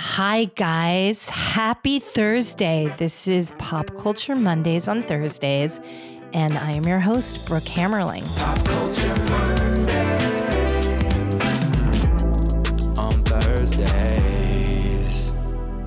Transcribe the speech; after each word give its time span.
Hi, 0.00 0.44
guys. 0.54 1.28
Happy 1.28 1.98
Thursday. 1.98 2.88
This 2.98 3.26
is 3.26 3.50
Pop 3.58 3.92
Culture 3.96 4.36
Mondays 4.36 4.86
on 4.86 5.02
Thursdays, 5.02 5.80
and 6.32 6.56
I 6.56 6.70
am 6.70 6.84
your 6.84 7.00
host, 7.00 7.48
Brooke 7.48 7.64
Hammerling. 7.64 8.24
Pop 8.36 8.64
Culture 8.64 9.16
Mondays 9.16 9.98
on 12.96 13.10
Thursdays. 13.24 13.72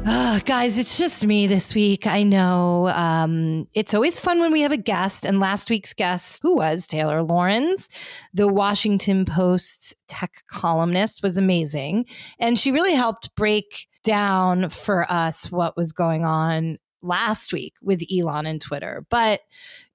Uh, 0.06 0.40
guys, 0.44 0.78
it's 0.78 0.98
just 0.98 1.26
me 1.26 1.48
this 1.48 1.74
week. 1.74 2.06
I 2.06 2.24
know 2.24 2.90
um, 2.90 3.70
it's 3.74 3.94
always 3.94 4.20
fun 4.20 4.42
when 4.42 4.52
we 4.52 4.60
have 4.60 4.74
a 4.74 4.78
guest, 4.78 5.26
and 5.26 5.40
last 5.40 5.70
week's 5.70 5.94
guest, 5.94 6.42
who 6.44 6.58
was 6.58 6.86
Taylor 6.86 7.24
Lorenz, 7.24 7.88
the 8.34 8.50
Washington 8.50 9.24
Post's 9.24 9.96
tech 10.10 10.44
columnist, 10.52 11.24
was 11.24 11.38
amazing. 11.38 12.08
And 12.40 12.60
she 12.60 12.74
really 12.74 12.94
helped 12.94 13.34
break 13.36 13.88
down 14.04 14.70
for 14.70 15.10
us 15.12 15.52
what 15.52 15.78
was 15.78 15.92
going 15.92 16.26
on 16.26 16.78
last 17.02 17.54
week 17.54 17.74
with 17.82 18.04
Elon 18.12 18.46
and 18.46 18.62
Twitter. 18.62 19.06
But 19.10 19.42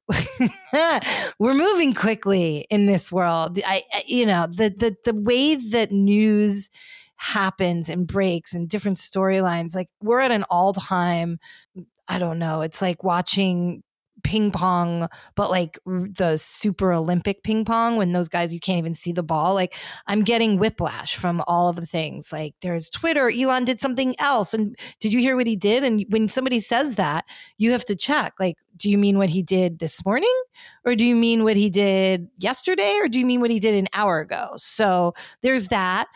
we're 1.38 1.54
moving 1.54 1.92
quickly 1.92 2.66
in 2.70 2.86
this 2.86 3.10
world. 3.10 3.58
I, 3.66 3.82
you 4.06 4.26
know, 4.26 4.46
the 4.46 4.70
the 4.70 4.96
the 5.04 5.18
way 5.18 5.56
that 5.56 5.90
news 5.90 6.70
happens 7.16 7.88
and 7.88 8.06
breaks 8.06 8.54
and 8.54 8.68
different 8.68 8.98
storylines, 8.98 9.74
like 9.74 9.88
we're 10.00 10.20
at 10.20 10.30
an 10.30 10.44
all 10.50 10.72
time. 10.72 11.38
I 12.08 12.18
don't 12.18 12.38
know. 12.38 12.60
It's 12.60 12.80
like 12.80 13.02
watching 13.02 13.82
ping 14.26 14.50
pong, 14.50 15.06
but 15.36 15.50
like 15.50 15.78
the 15.86 16.36
super 16.36 16.92
Olympic 16.92 17.44
ping 17.44 17.64
pong 17.64 17.94
when 17.94 18.10
those 18.10 18.28
guys, 18.28 18.52
you 18.52 18.58
can't 18.58 18.78
even 18.78 18.92
see 18.92 19.12
the 19.12 19.22
ball. 19.22 19.54
Like 19.54 19.76
I'm 20.08 20.22
getting 20.22 20.58
whiplash 20.58 21.14
from 21.14 21.44
all 21.46 21.68
of 21.68 21.76
the 21.76 21.86
things. 21.86 22.32
Like 22.32 22.56
there's 22.60 22.90
Twitter, 22.90 23.30
Elon 23.30 23.64
did 23.64 23.78
something 23.78 24.16
else. 24.18 24.52
And 24.52 24.76
did 24.98 25.12
you 25.12 25.20
hear 25.20 25.36
what 25.36 25.46
he 25.46 25.54
did? 25.54 25.84
And 25.84 26.04
when 26.08 26.26
somebody 26.26 26.58
says 26.58 26.96
that, 26.96 27.24
you 27.56 27.70
have 27.70 27.84
to 27.84 27.94
check 27.94 28.34
like, 28.40 28.56
do 28.76 28.90
you 28.90 28.98
mean 28.98 29.16
what 29.16 29.30
he 29.30 29.42
did 29.42 29.78
this 29.78 30.04
morning? 30.04 30.42
Or 30.84 30.96
do 30.96 31.04
you 31.04 31.14
mean 31.14 31.44
what 31.44 31.56
he 31.56 31.70
did 31.70 32.28
yesterday? 32.36 32.98
Or 33.00 33.08
do 33.08 33.20
you 33.20 33.26
mean 33.26 33.40
what 33.40 33.50
he 33.50 33.60
did 33.60 33.74
an 33.74 33.86
hour 33.92 34.18
ago? 34.18 34.54
So 34.56 35.14
there's 35.40 35.68
that 35.68 36.08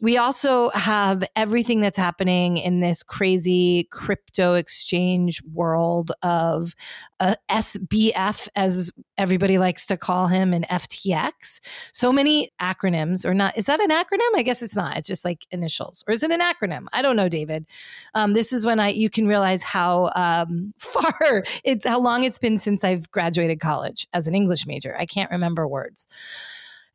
we 0.00 0.18
also 0.18 0.70
have 0.70 1.24
everything 1.36 1.80
that's 1.80 1.96
happening 1.96 2.58
in 2.58 2.80
this 2.80 3.02
crazy 3.02 3.88
crypto 3.90 4.54
exchange 4.54 5.42
world 5.52 6.12
of 6.22 6.74
uh, 7.18 7.34
SBF, 7.50 8.48
as 8.54 8.90
everybody 9.16 9.56
likes 9.56 9.86
to 9.86 9.96
call 9.96 10.26
him, 10.26 10.52
and 10.52 10.68
FTX. 10.68 11.60
So 11.92 12.12
many 12.12 12.50
acronyms, 12.60 13.24
or 13.24 13.32
not? 13.32 13.56
Is 13.56 13.66
that 13.66 13.80
an 13.80 13.90
acronym? 13.90 14.28
I 14.34 14.42
guess 14.42 14.60
it's 14.60 14.76
not. 14.76 14.98
It's 14.98 15.08
just 15.08 15.24
like 15.24 15.46
initials, 15.50 16.04
or 16.06 16.12
is 16.12 16.22
it 16.22 16.30
an 16.30 16.40
acronym? 16.40 16.86
I 16.92 17.00
don't 17.00 17.16
know, 17.16 17.30
David. 17.30 17.66
Um, 18.14 18.34
this 18.34 18.52
is 18.52 18.66
when 18.66 18.78
I 18.78 18.90
you 18.90 19.08
can 19.08 19.26
realize 19.26 19.62
how 19.62 20.10
um, 20.14 20.74
far 20.78 21.44
it's 21.64 21.86
how 21.86 22.00
long 22.00 22.24
it's 22.24 22.38
been 22.38 22.58
since 22.58 22.84
I've 22.84 23.10
graduated 23.10 23.60
college 23.60 24.06
as 24.12 24.28
an 24.28 24.34
English 24.34 24.66
major. 24.66 24.94
I 24.98 25.06
can't 25.06 25.30
remember 25.30 25.66
words. 25.66 26.06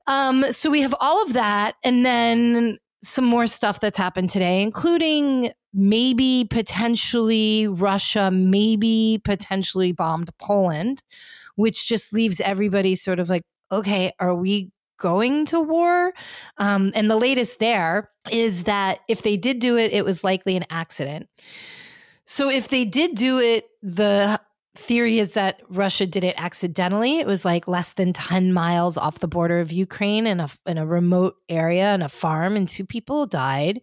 Um, 0.08 0.44
so 0.44 0.70
we 0.70 0.82
have 0.82 0.96
all 1.00 1.24
of 1.24 1.34
that. 1.34 1.76
And 1.84 2.06
then 2.06 2.78
some 3.04 3.26
more 3.26 3.48
stuff 3.48 3.80
that's 3.80 3.98
happened 3.98 4.30
today, 4.30 4.62
including 4.62 5.52
maybe 5.74 6.48
potentially 6.50 7.68
Russia, 7.68 8.30
maybe 8.32 9.22
potentially 9.24 9.92
bombed 9.92 10.30
Poland, 10.40 11.02
which 11.56 11.88
just 11.88 12.14
leaves 12.14 12.40
everybody 12.42 12.96
sort 12.96 13.20
of 13.20 13.30
like, 13.30 13.44
okay, 13.72 14.12
are 14.20 14.36
we 14.36 14.72
going 15.00 15.46
to 15.48 15.62
war? 15.62 16.14
Um, 16.58 16.92
and 16.94 17.10
the 17.10 17.18
latest 17.18 17.60
there 17.60 18.10
is 18.32 18.66
that 18.66 19.00
if 19.08 19.24
they 19.24 19.38
did 19.38 19.60
do 19.60 19.78
it, 19.78 19.94
it 19.94 20.06
was 20.06 20.24
likely 20.24 20.56
an 20.56 20.66
accident. 20.70 21.28
So 22.26 22.50
if 22.50 22.68
they 22.68 22.86
did 22.86 23.16
do 23.16 23.40
it, 23.40 23.66
the 23.82 24.40
theory 24.76 25.20
is 25.20 25.34
that 25.34 25.62
Russia 25.70 26.06
did 26.06 26.24
it 26.24 26.36
accidentally. 26.38 27.20
It 27.20 27.28
was 27.28 27.44
like 27.44 27.68
less 27.68 27.94
than 27.94 28.14
10 28.14 28.54
miles 28.54 28.98
off 28.98 29.20
the 29.20 29.28
border 29.28 29.60
of 29.60 29.72
Ukraine 29.72 30.26
in 30.26 30.40
a, 30.40 30.50
in 30.66 30.78
a 30.78 30.86
remote 30.86 31.36
area 31.50 31.94
in 31.94 32.02
a 32.02 32.10
farm, 32.10 32.56
and 32.56 32.68
two 32.68 32.86
people 32.86 33.26
died. 33.26 33.82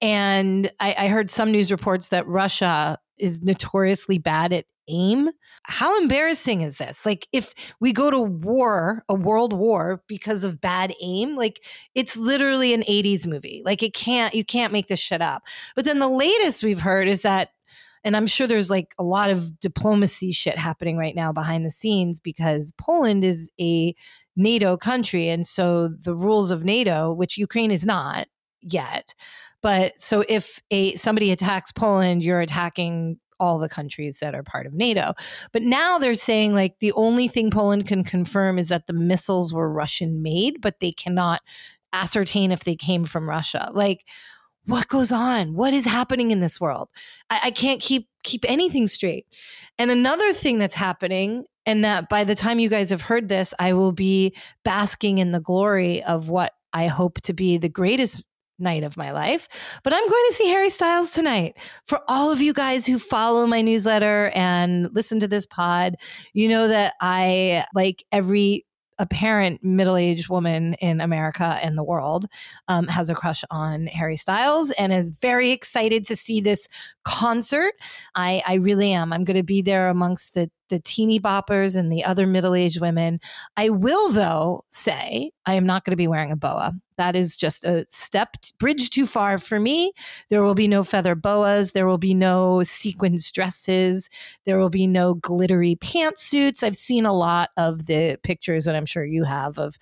And 0.00 0.70
I, 0.80 0.94
I 0.98 1.08
heard 1.08 1.30
some 1.30 1.52
news 1.52 1.70
reports 1.70 2.08
that 2.08 2.26
Russia 2.26 2.96
is 3.18 3.42
notoriously 3.42 4.18
bad 4.18 4.52
at 4.52 4.64
aim. 4.88 5.30
How 5.64 6.00
embarrassing 6.00 6.62
is 6.62 6.78
this? 6.78 7.06
Like, 7.06 7.28
if 7.32 7.54
we 7.78 7.92
go 7.92 8.10
to 8.10 8.20
war, 8.20 9.04
a 9.08 9.14
world 9.14 9.52
war, 9.52 10.02
because 10.08 10.44
of 10.44 10.60
bad 10.60 10.92
aim, 11.00 11.36
like 11.36 11.62
it's 11.94 12.16
literally 12.16 12.74
an 12.74 12.82
80s 12.82 13.26
movie. 13.26 13.62
Like, 13.64 13.82
it 13.82 13.94
can't, 13.94 14.34
you 14.34 14.44
can't 14.44 14.72
make 14.72 14.88
this 14.88 14.98
shit 14.98 15.20
up. 15.20 15.42
But 15.76 15.84
then 15.84 15.98
the 15.98 16.08
latest 16.08 16.64
we've 16.64 16.80
heard 16.80 17.06
is 17.06 17.22
that 17.22 17.50
and 18.04 18.16
I'm 18.16 18.26
sure 18.26 18.46
there's 18.46 18.70
like 18.70 18.94
a 18.98 19.04
lot 19.04 19.30
of 19.30 19.58
diplomacy 19.60 20.32
shit 20.32 20.58
happening 20.58 20.96
right 20.96 21.14
now 21.14 21.32
behind 21.32 21.64
the 21.64 21.70
scenes 21.70 22.20
because 22.20 22.72
Poland 22.78 23.24
is 23.24 23.50
a 23.60 23.94
NATO 24.36 24.76
country. 24.76 25.28
And 25.28 25.46
so 25.46 25.88
the 25.88 26.14
rules 26.14 26.50
of 26.50 26.64
NATO, 26.64 27.12
which 27.12 27.38
Ukraine 27.38 27.70
is 27.70 27.86
not 27.86 28.26
yet, 28.60 29.14
but 29.62 29.98
so 30.00 30.24
if 30.28 30.60
a 30.70 30.94
somebody 30.96 31.30
attacks 31.30 31.70
Poland, 31.70 32.22
you're 32.22 32.40
attacking 32.40 33.18
all 33.38 33.58
the 33.58 33.68
countries 33.68 34.20
that 34.20 34.34
are 34.34 34.42
part 34.42 34.66
of 34.66 34.72
NATO. 34.72 35.14
But 35.52 35.62
now 35.62 35.98
they're 35.98 36.14
saying 36.14 36.54
like 36.54 36.78
the 36.78 36.92
only 36.92 37.28
thing 37.28 37.50
Poland 37.50 37.86
can 37.86 38.04
confirm 38.04 38.58
is 38.58 38.68
that 38.68 38.86
the 38.86 38.92
missiles 38.92 39.52
were 39.52 39.70
Russian 39.70 40.22
made, 40.22 40.60
but 40.60 40.80
they 40.80 40.92
cannot 40.92 41.40
ascertain 41.92 42.52
if 42.52 42.64
they 42.64 42.76
came 42.76 43.04
from 43.04 43.28
Russia. 43.28 43.70
Like 43.72 44.06
what 44.66 44.88
goes 44.88 45.12
on? 45.12 45.54
What 45.54 45.74
is 45.74 45.84
happening 45.84 46.30
in 46.30 46.40
this 46.40 46.60
world? 46.60 46.88
I, 47.30 47.40
I 47.44 47.50
can't 47.50 47.80
keep 47.80 48.08
keep 48.22 48.44
anything 48.48 48.86
straight. 48.86 49.26
And 49.78 49.90
another 49.90 50.32
thing 50.32 50.58
that's 50.58 50.74
happening, 50.74 51.44
and 51.66 51.84
that 51.84 52.08
by 52.08 52.24
the 52.24 52.34
time 52.34 52.58
you 52.58 52.68
guys 52.68 52.90
have 52.90 53.02
heard 53.02 53.28
this, 53.28 53.52
I 53.58 53.72
will 53.72 53.92
be 53.92 54.36
basking 54.64 55.18
in 55.18 55.32
the 55.32 55.40
glory 55.40 56.02
of 56.04 56.28
what 56.28 56.52
I 56.72 56.86
hope 56.86 57.20
to 57.22 57.32
be 57.32 57.58
the 57.58 57.68
greatest 57.68 58.22
night 58.58 58.84
of 58.84 58.96
my 58.96 59.10
life. 59.10 59.48
But 59.82 59.92
I'm 59.92 60.08
going 60.08 60.24
to 60.28 60.34
see 60.34 60.48
Harry 60.48 60.70
Styles 60.70 61.12
tonight. 61.12 61.56
For 61.86 62.00
all 62.08 62.30
of 62.30 62.40
you 62.40 62.52
guys 62.52 62.86
who 62.86 62.98
follow 62.98 63.46
my 63.46 63.60
newsletter 63.60 64.30
and 64.34 64.94
listen 64.94 65.20
to 65.20 65.28
this 65.28 65.46
pod, 65.46 65.96
you 66.32 66.48
know 66.48 66.68
that 66.68 66.94
I 67.00 67.64
like 67.74 68.04
every 68.12 68.64
apparent 69.02 69.62
middle-aged 69.62 70.30
woman 70.30 70.74
in 70.74 71.00
America 71.00 71.58
and 71.62 71.76
the 71.76 71.82
world 71.82 72.26
um, 72.68 72.86
has 72.86 73.10
a 73.10 73.14
crush 73.14 73.42
on 73.50 73.88
Harry 73.88 74.16
Styles 74.16 74.70
and 74.78 74.92
is 74.92 75.10
very 75.10 75.50
excited 75.50 76.06
to 76.06 76.16
see 76.16 76.40
this 76.40 76.68
concert. 77.04 77.74
I, 78.14 78.42
I 78.46 78.54
really 78.54 78.92
am. 78.92 79.12
I'm 79.12 79.24
going 79.24 79.36
to 79.36 79.42
be 79.42 79.60
there 79.60 79.88
amongst 79.88 80.34
the 80.34 80.50
the 80.72 80.80
teeny 80.80 81.20
boppers 81.20 81.76
and 81.76 81.92
the 81.92 82.02
other 82.02 82.26
middle 82.26 82.54
aged 82.54 82.80
women. 82.80 83.20
I 83.58 83.68
will, 83.68 84.10
though, 84.10 84.64
say 84.70 85.30
I 85.44 85.52
am 85.52 85.66
not 85.66 85.84
going 85.84 85.92
to 85.92 85.96
be 85.96 86.08
wearing 86.08 86.32
a 86.32 86.36
boa. 86.36 86.72
That 86.96 87.14
is 87.14 87.36
just 87.36 87.64
a 87.64 87.84
step 87.88 88.36
bridge 88.58 88.88
too 88.88 89.06
far 89.06 89.36
for 89.38 89.60
me. 89.60 89.92
There 90.30 90.42
will 90.42 90.54
be 90.54 90.68
no 90.68 90.82
feather 90.82 91.14
boas. 91.14 91.72
There 91.72 91.86
will 91.86 91.98
be 91.98 92.14
no 92.14 92.62
sequins 92.62 93.30
dresses. 93.30 94.08
There 94.46 94.58
will 94.58 94.70
be 94.70 94.86
no 94.86 95.14
glittery 95.14 95.76
pantsuits. 95.76 96.62
I've 96.62 96.76
seen 96.76 97.04
a 97.04 97.12
lot 97.12 97.50
of 97.58 97.84
the 97.84 98.18
pictures, 98.22 98.66
and 98.66 98.74
I'm 98.74 98.86
sure 98.86 99.04
you 99.04 99.24
have, 99.24 99.58
of 99.58 99.76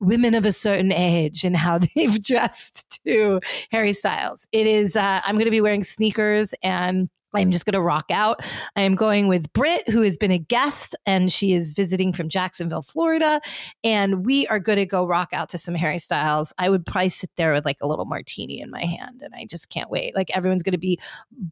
women 0.00 0.34
of 0.34 0.44
a 0.44 0.52
certain 0.52 0.92
age 0.92 1.42
and 1.42 1.56
how 1.56 1.78
they've 1.94 2.22
dressed 2.22 3.00
to 3.06 3.40
Harry 3.70 3.94
Styles. 3.94 4.46
It 4.52 4.66
is, 4.66 4.94
uh, 4.94 5.22
I'm 5.24 5.36
going 5.36 5.46
to 5.46 5.50
be 5.50 5.62
wearing 5.62 5.84
sneakers 5.84 6.54
and 6.62 7.08
I'm 7.34 7.50
just 7.50 7.64
going 7.64 7.74
to 7.74 7.82
rock 7.82 8.06
out. 8.10 8.40
I 8.76 8.82
am 8.82 8.94
going 8.94 9.28
with 9.28 9.52
Britt, 9.52 9.88
who 9.88 10.02
has 10.02 10.16
been 10.16 10.30
a 10.30 10.38
guest, 10.38 10.94
and 11.06 11.30
she 11.30 11.52
is 11.52 11.72
visiting 11.72 12.12
from 12.12 12.28
Jacksonville, 12.28 12.82
Florida. 12.82 13.40
And 13.82 14.24
we 14.24 14.46
are 14.48 14.60
going 14.60 14.78
to 14.78 14.86
go 14.86 15.06
rock 15.06 15.30
out 15.32 15.48
to 15.50 15.58
some 15.58 15.74
Harry 15.74 15.98
Styles. 15.98 16.52
I 16.58 16.70
would 16.70 16.86
probably 16.86 17.08
sit 17.08 17.30
there 17.36 17.52
with 17.52 17.64
like 17.64 17.78
a 17.82 17.86
little 17.86 18.04
martini 18.04 18.60
in 18.60 18.70
my 18.70 18.84
hand, 18.84 19.22
and 19.22 19.34
I 19.34 19.46
just 19.46 19.68
can't 19.70 19.90
wait. 19.90 20.14
Like 20.14 20.34
everyone's 20.36 20.62
going 20.62 20.72
to 20.72 20.78
be 20.78 20.98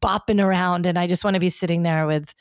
bopping 0.00 0.42
around, 0.42 0.86
and 0.86 0.98
I 0.98 1.06
just 1.06 1.24
want 1.24 1.34
to 1.34 1.40
be 1.40 1.50
sitting 1.50 1.82
there 1.82 2.06
with 2.06 2.34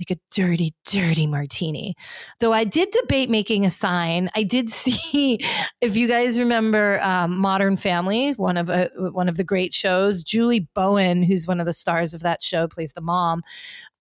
like 0.00 0.16
a 0.16 0.20
dirty, 0.34 0.74
dirty 0.86 1.26
martini. 1.26 1.94
Though 2.40 2.52
I 2.52 2.64
did 2.64 2.90
debate 2.90 3.30
making 3.30 3.64
a 3.64 3.70
sign. 3.70 4.30
I 4.34 4.42
did 4.42 4.68
see, 4.70 5.38
if 5.80 5.96
you 5.96 6.08
guys 6.08 6.38
remember 6.38 7.00
um, 7.02 7.36
Modern 7.36 7.76
Family, 7.76 8.32
one 8.32 8.56
of 8.56 8.70
uh, 8.70 8.88
one 8.96 9.28
of 9.28 9.36
the 9.36 9.44
great 9.44 9.74
shows. 9.74 10.22
Julie 10.22 10.68
Bowen, 10.74 11.22
who's 11.22 11.46
one 11.46 11.60
of 11.60 11.66
the 11.66 11.72
stars 11.72 12.14
of 12.14 12.22
that 12.22 12.42
show, 12.42 12.68
plays 12.68 12.92
the 12.92 13.00
mom. 13.00 13.42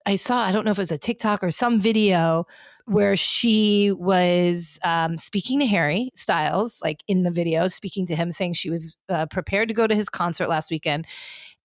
I 0.05 0.15
saw, 0.15 0.39
I 0.39 0.51
don't 0.51 0.65
know 0.65 0.71
if 0.71 0.79
it 0.79 0.81
was 0.81 0.91
a 0.91 0.97
TikTok 0.97 1.43
or 1.43 1.51
some 1.51 1.79
video 1.79 2.45
where 2.85 3.15
she 3.15 3.91
was 3.91 4.79
um, 4.83 5.17
speaking 5.17 5.59
to 5.59 5.67
Harry 5.67 6.09
Styles, 6.15 6.79
like 6.83 7.03
in 7.07 7.23
the 7.23 7.31
video, 7.31 7.67
speaking 7.67 8.07
to 8.07 8.15
him, 8.15 8.31
saying 8.31 8.53
she 8.53 8.71
was 8.71 8.97
uh, 9.09 9.27
prepared 9.27 9.67
to 9.67 9.75
go 9.75 9.85
to 9.85 9.95
his 9.95 10.09
concert 10.09 10.49
last 10.49 10.71
weekend 10.71 11.05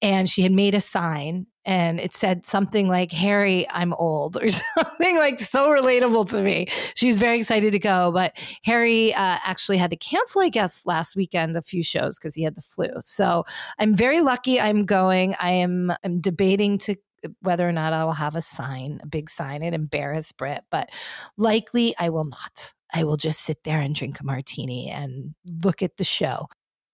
and 0.03 0.29
she 0.29 0.43
had 0.43 0.53
made 0.53 0.75
a 0.75 0.81
sign 0.81 1.47
and 1.65 1.99
it 1.99 2.15
said 2.15 2.47
something 2.47 2.89
like 2.89 3.13
harry 3.13 3.67
i'm 3.71 3.93
old 3.95 4.37
or 4.37 4.49
something 4.79 5.17
like 5.17 5.39
so 5.39 5.69
relatable 5.69 6.29
to 6.29 6.43
me 6.43 6.67
she 6.95 7.07
was 7.07 7.19
very 7.19 7.39
excited 7.39 7.73
to 7.73 7.79
go 7.79 8.13
but 8.13 8.33
harry 8.65 9.13
uh, 9.15 9.39
actually 9.45 9.77
had 9.77 9.91
to 9.91 9.97
cancel 9.97 10.43
i 10.43 10.49
guess 10.49 10.85
last 10.87 11.17
weekend 11.17 11.57
a 11.57 11.63
few 11.63 11.83
shows 11.83 12.19
because 12.19 12.35
he 12.35 12.43
had 12.43 12.55
the 12.55 12.61
flu 12.61 12.89
so 13.01 13.45
i'm 13.79 13.95
very 13.95 14.21
lucky 14.21 14.61
i'm 14.61 14.85
going 14.85 15.35
i 15.41 15.51
am 15.51 15.93
i'm 16.05 16.21
debating 16.21 16.79
to 16.79 16.97
whether 17.41 17.69
or 17.69 17.73
not 17.73 17.93
I 17.93 18.05
will 18.05 18.13
have 18.13 18.37
a 18.37 18.43
sign, 18.43 19.01
a 19.03 19.07
big 19.07 19.31
sign. 19.31 19.63
and 19.63 19.75
embarrass 19.75 20.33
Britt, 20.33 20.65
but 20.71 20.91
likely 21.37 21.95
I 21.99 22.11
will 22.11 22.25
not. 22.25 22.73
I 22.95 23.05
will 23.05 23.17
just 23.17 23.41
sit 23.41 23.65
there 23.65 23.81
and 23.81 23.95
drink 23.95 24.21
a 24.21 24.25
martini 24.25 24.89
and 24.91 25.35
look 25.65 25.83
at 25.83 25.97
the 25.97 26.05
show. 26.05 26.47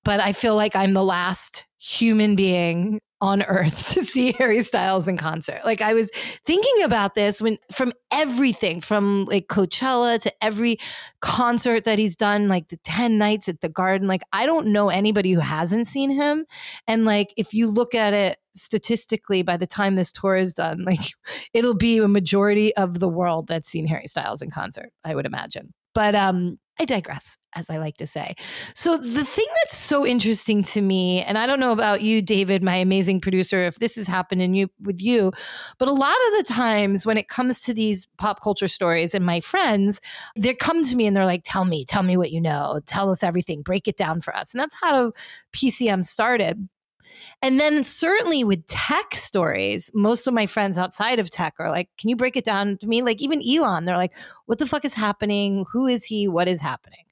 But 0.05 0.21
I 0.21 0.33
feel 0.33 0.57
like 0.57 0.75
I'm 0.75 0.95
the 0.95 1.05
last 1.05 1.67
human 1.79 2.37
being 2.37 3.01
on 3.23 3.43
earth 3.45 3.87
to 3.95 4.05
see 4.05 4.33
Harry 4.33 4.63
Styles 4.63 5.07
in 5.09 5.17
concert. 5.17 5.61
Like 5.65 5.81
I 5.81 5.95
was 5.95 6.11
thinking 6.45 6.83
about 6.85 7.15
this 7.15 7.41
when 7.41 7.57
from 7.71 7.93
everything 8.13 8.81
from 8.81 9.25
like 9.27 9.47
Coachella 9.47 10.21
to 10.23 10.33
every 10.43 10.77
concert 11.21 11.85
that 11.85 11.99
he's 11.99 12.17
done 12.17 12.49
like 12.49 12.69
the 12.69 12.77
10 12.79 13.17
nights 13.17 13.49
at 13.49 13.61
the 13.61 13.69
garden 13.69 14.09
like 14.09 14.23
I 14.33 14.45
don't 14.45 14.67
know 14.67 14.91
anybody 14.91 15.33
who 15.33 15.41
hasn't 15.41 15.87
seen 15.87 16.11
him 16.11 16.45
and 16.87 17.05
like 17.05 17.33
if 17.37 17.55
you 17.55 17.71
look 17.71 17.95
at 17.95 18.13
it 18.13 18.39
statistically 18.55 19.43
by 19.43 19.57
the 19.57 19.67
time 19.67 19.95
this 19.95 20.13
tour 20.13 20.37
is 20.37 20.53
done 20.53 20.85
like 20.87 21.15
it'll 21.55 21.77
be 21.77 21.99
a 21.99 22.09
majority 22.09 22.75
of 22.77 22.99
the 22.99 23.09
world 23.09 23.47
that's 23.47 23.69
seen 23.69 23.87
Harry 23.87 24.09
Styles 24.09 24.43
in 24.43 24.51
concert 24.51 24.91
I 25.05 25.15
would 25.15 25.27
imagine. 25.27 25.73
But 25.95 26.15
um 26.15 26.59
I 26.81 26.85
digress, 26.87 27.37
as 27.55 27.69
I 27.69 27.77
like 27.77 27.99
to 27.99 28.07
say. 28.07 28.35
So, 28.75 28.97
the 28.97 29.25
thing 29.25 29.47
that's 29.63 29.77
so 29.77 30.07
interesting 30.07 30.65
to 30.65 30.81
me, 30.81 31.23
and 31.23 31.37
I 31.37 31.47
don't 31.47 31.61
know 31.61 31.71
about 31.71 32.01
you, 32.01 32.23
David, 32.23 32.63
my 32.63 32.77
amazing 32.77 33.21
producer, 33.21 33.65
if 33.65 33.79
this 33.79 33.97
has 33.97 34.07
happened 34.07 34.41
in 34.41 34.55
you 34.55 34.69
with 34.81 35.01
you, 35.03 35.33
but 35.79 35.87
a 35.89 35.93
lot 35.93 36.11
of 36.11 36.39
the 36.47 36.53
times 36.53 37.05
when 37.05 37.19
it 37.19 37.29
comes 37.29 37.61
to 37.63 37.75
these 37.75 38.09
pop 38.17 38.43
culture 38.43 38.69
stories 38.69 39.15
and 39.15 39.25
my 39.25 39.41
friends, 39.41 40.01
they 40.35 40.55
come 40.55 40.83
to 40.83 40.97
me 40.97 41.07
and 41.07 41.17
they're 41.17 41.27
like, 41.27 41.43
tell 41.45 41.67
me, 41.67 41.85
tell 41.85 42.03
me 42.03 42.17
what 42.17 42.33
you 42.33 42.41
know, 42.41 42.81
tell 42.87 43.11
us 43.11 43.23
everything, 43.23 43.61
break 43.63 43.87
it 43.87 43.97
down 43.99 44.21
for 44.23 44.35
us. 44.35 44.53
And 44.53 44.61
that's 44.61 44.77
how 44.81 45.13
PCM 45.55 46.05
started. 46.05 46.69
And 47.41 47.59
then 47.59 47.83
certainly 47.83 48.45
with 48.45 48.67
tech 48.67 49.15
stories, 49.15 49.91
most 49.95 50.27
of 50.27 50.35
my 50.35 50.47
friends 50.47 50.79
outside 50.79 51.19
of 51.19 51.31
tech 51.31 51.55
are 51.59 51.71
like, 51.71 51.89
can 51.99 52.09
you 52.09 52.17
break 52.17 52.37
it 52.37 52.45
down 52.45 52.77
to 52.79 52.87
me? 52.87 53.03
Like 53.03 53.21
even 53.21 53.43
Elon, 53.43 53.85
they're 53.85 53.97
like, 53.97 54.15
what 54.47 54.59
the 54.59 54.67
fuck 54.67 54.85
is 54.85 54.95
happening? 54.95 55.65
Who 55.73 55.87
is 55.87 56.05
he? 56.05 56.29
What 56.29 56.49
is 56.49 56.61
happening? 56.61 57.05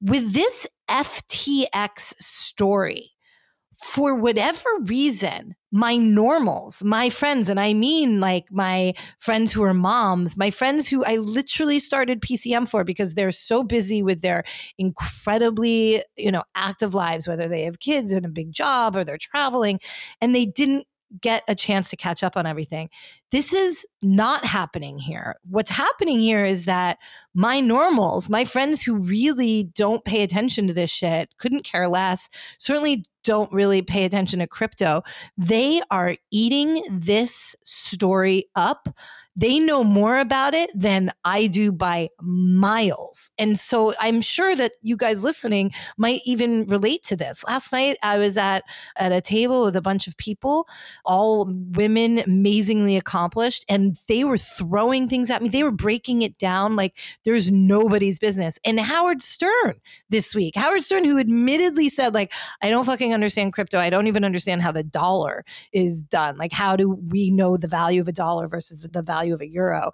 With 0.00 0.32
this 0.32 0.66
FTX 0.88 2.14
story, 2.20 3.12
for 3.74 4.14
whatever 4.14 4.68
reason, 4.84 5.54
my 5.72 5.96
normals, 5.96 6.84
my 6.84 7.08
friends, 7.08 7.48
and 7.48 7.58
I 7.58 7.72
mean 7.72 8.20
like 8.20 8.44
my 8.52 8.92
friends 9.18 9.52
who 9.52 9.62
are 9.62 9.72
moms, 9.72 10.36
my 10.36 10.50
friends 10.50 10.86
who 10.86 11.02
I 11.04 11.16
literally 11.16 11.78
started 11.78 12.20
PCM 12.20 12.68
for 12.68 12.84
because 12.84 13.14
they're 13.14 13.32
so 13.32 13.64
busy 13.64 14.02
with 14.02 14.20
their 14.20 14.44
incredibly, 14.76 16.02
you 16.16 16.30
know, 16.30 16.44
active 16.54 16.94
lives, 16.94 17.26
whether 17.26 17.48
they 17.48 17.62
have 17.62 17.80
kids 17.80 18.12
and 18.12 18.26
a 18.26 18.28
big 18.28 18.52
job 18.52 18.94
or 18.94 19.02
they're 19.02 19.16
traveling, 19.18 19.80
and 20.20 20.34
they 20.34 20.44
didn't 20.44 20.86
get 21.20 21.42
a 21.48 21.54
chance 21.54 21.90
to 21.90 21.96
catch 21.96 22.22
up 22.22 22.36
on 22.36 22.46
everything. 22.46 22.88
This 23.30 23.52
is 23.52 23.86
not 24.02 24.44
happening 24.44 24.98
here. 24.98 25.34
What's 25.48 25.70
happening 25.70 26.20
here 26.20 26.44
is 26.44 26.64
that 26.64 26.98
my 27.34 27.60
normals, 27.60 28.30
my 28.30 28.44
friends 28.44 28.82
who 28.82 28.96
really 28.96 29.64
don't 29.74 30.04
pay 30.04 30.22
attention 30.22 30.66
to 30.68 30.72
this 30.72 30.90
shit, 30.90 31.36
couldn't 31.38 31.64
care 31.64 31.88
less, 31.88 32.28
certainly 32.58 33.04
don't 33.24 33.52
really 33.52 33.82
pay 33.82 34.04
attention 34.04 34.40
to 34.40 34.46
crypto, 34.46 35.02
they 35.36 35.80
are 35.90 36.16
eating 36.30 36.82
this 36.90 37.54
story 37.64 38.44
up 38.54 38.88
they 39.34 39.58
know 39.58 39.82
more 39.82 40.18
about 40.18 40.52
it 40.52 40.70
than 40.74 41.10
I 41.24 41.46
do 41.46 41.72
by 41.72 42.08
miles. 42.20 43.30
And 43.38 43.58
so 43.58 43.94
I'm 43.98 44.20
sure 44.20 44.54
that 44.54 44.72
you 44.82 44.96
guys 44.96 45.24
listening 45.24 45.72
might 45.96 46.20
even 46.26 46.66
relate 46.66 47.02
to 47.04 47.16
this. 47.16 47.42
Last 47.44 47.72
night 47.72 47.96
I 48.02 48.18
was 48.18 48.36
at 48.36 48.64
at 48.96 49.12
a 49.12 49.22
table 49.22 49.64
with 49.64 49.76
a 49.76 49.80
bunch 49.82 50.06
of 50.06 50.16
people, 50.18 50.68
all 51.04 51.46
women 51.46 52.18
amazingly 52.18 52.96
accomplished, 52.96 53.64
and 53.68 53.98
they 54.06 54.22
were 54.24 54.38
throwing 54.38 55.08
things 55.08 55.30
at 55.30 55.42
me. 55.42 55.48
They 55.48 55.62
were 55.62 55.70
breaking 55.70 56.22
it 56.22 56.36
down 56.38 56.76
like 56.76 56.98
there's 57.24 57.50
nobody's 57.50 58.18
business. 58.18 58.58
And 58.64 58.78
Howard 58.78 59.22
Stern 59.22 59.80
this 60.10 60.34
week, 60.34 60.56
Howard 60.56 60.82
Stern 60.82 61.04
who 61.04 61.18
admittedly 61.18 61.88
said 61.88 62.12
like 62.12 62.32
I 62.60 62.68
don't 62.68 62.84
fucking 62.84 63.11
understand 63.12 63.52
crypto. 63.52 63.78
I 63.78 63.90
don't 63.90 64.06
even 64.06 64.24
understand 64.24 64.62
how 64.62 64.72
the 64.72 64.84
dollar 64.84 65.44
is 65.72 66.02
done. 66.02 66.36
Like 66.36 66.52
how 66.52 66.76
do 66.76 66.90
we 66.90 67.30
know 67.30 67.56
the 67.56 67.68
value 67.68 68.00
of 68.00 68.08
a 68.08 68.12
dollar 68.12 68.48
versus 68.48 68.80
the 68.80 69.02
value 69.02 69.34
of 69.34 69.40
a 69.40 69.48
euro. 69.48 69.92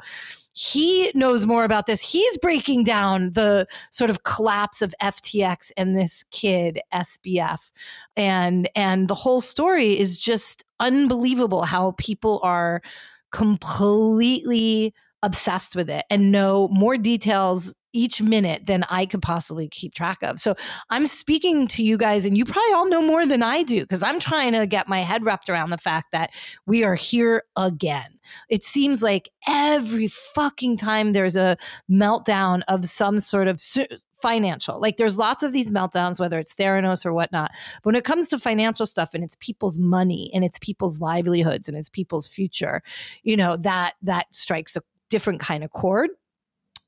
He 0.53 1.13
knows 1.15 1.47
more 1.47 1.65
about 1.65 1.87
this. 1.87 2.13
He's 2.13 2.37
breaking 2.39 2.83
down 2.85 3.33
the 3.33 3.67
sort 3.93 4.11
of 4.11 4.25
collapse 4.25 4.83
of 4.83 4.95
FTX 5.01 5.71
and 5.77 5.97
this 5.97 6.25
kid 6.33 6.81
SBF. 6.93 7.71
And 8.17 8.69
and 8.75 9.07
the 9.07 9.15
whole 9.15 9.41
story 9.41 9.99
is 9.99 10.19
just 10.19 10.65
unbelievable 10.81 11.63
how 11.63 11.93
people 11.93 12.41
are 12.43 12.83
completely 13.31 14.95
obsessed 15.23 15.77
with 15.77 15.91
it 15.91 16.05
and 16.11 16.33
know 16.33 16.69
more 16.69 16.97
details 16.97 17.75
each 17.93 18.23
minute 18.23 18.67
than 18.67 18.85
I 18.91 19.07
could 19.07 19.23
possibly 19.23 19.69
keep 19.69 19.95
track 19.95 20.19
of. 20.23 20.39
So 20.39 20.55
I'm 20.91 21.07
speaking 21.07 21.67
to 21.69 21.83
you 21.83 21.97
guys, 21.97 22.25
and 22.25 22.37
you 22.37 22.45
probably 22.45 22.73
all 22.75 22.89
know 22.89 23.03
more 23.03 23.27
than 23.27 23.43
I 23.43 23.63
do 23.63 23.81
because 23.81 24.03
I'm 24.03 24.21
trying 24.21 24.53
to 24.53 24.67
get 24.67 24.89
my 24.89 25.01
head 25.01 25.25
wrapped 25.25 25.49
around 25.49 25.71
the 25.71 25.79
fact 25.79 26.09
that 26.13 26.31
we 26.67 26.85
are 26.85 26.95
here 26.95 27.43
again. 27.57 28.19
It 28.49 28.65
seems 28.65 29.03
like 29.03 29.31
every 29.47 30.09
fucking 30.09 30.77
time 30.77 31.13
there's 31.13 31.37
a 31.37 31.57
meltdown 31.91 32.63
of 32.69 32.85
some 32.85 33.19
sort 33.19 33.49
of 33.49 33.61
financial. 34.21 34.81
Like 34.81 34.97
there's 34.97 35.17
lots 35.17 35.43
of 35.43 35.53
these 35.53 35.71
meltdowns, 35.71 36.21
whether 36.21 36.39
it's 36.39 36.55
Theranos 36.55 37.07
or 37.07 37.13
whatnot. 37.13 37.53
But 37.77 37.87
when 37.87 37.95
it 37.95 38.05
comes 38.05 38.29
to 38.29 38.39
financial 38.39 38.87
stuff 38.87 39.15
and 39.15 39.25
it's 39.25 39.37
people's 39.37 39.79
money 39.79 40.31
and 40.35 40.45
it's 40.45 40.59
people's 40.59 41.01
livelihoods 41.01 41.69
and 41.69 41.77
it's 41.77 41.89
people's 41.89 42.27
future, 42.27 42.83
you 43.23 43.37
know, 43.37 43.57
that 43.57 43.95
that 44.03 44.35
strikes 44.35 44.77
a 44.77 44.83
different 45.09 45.41
kind 45.41 45.65
of 45.65 45.71
chord 45.71 46.11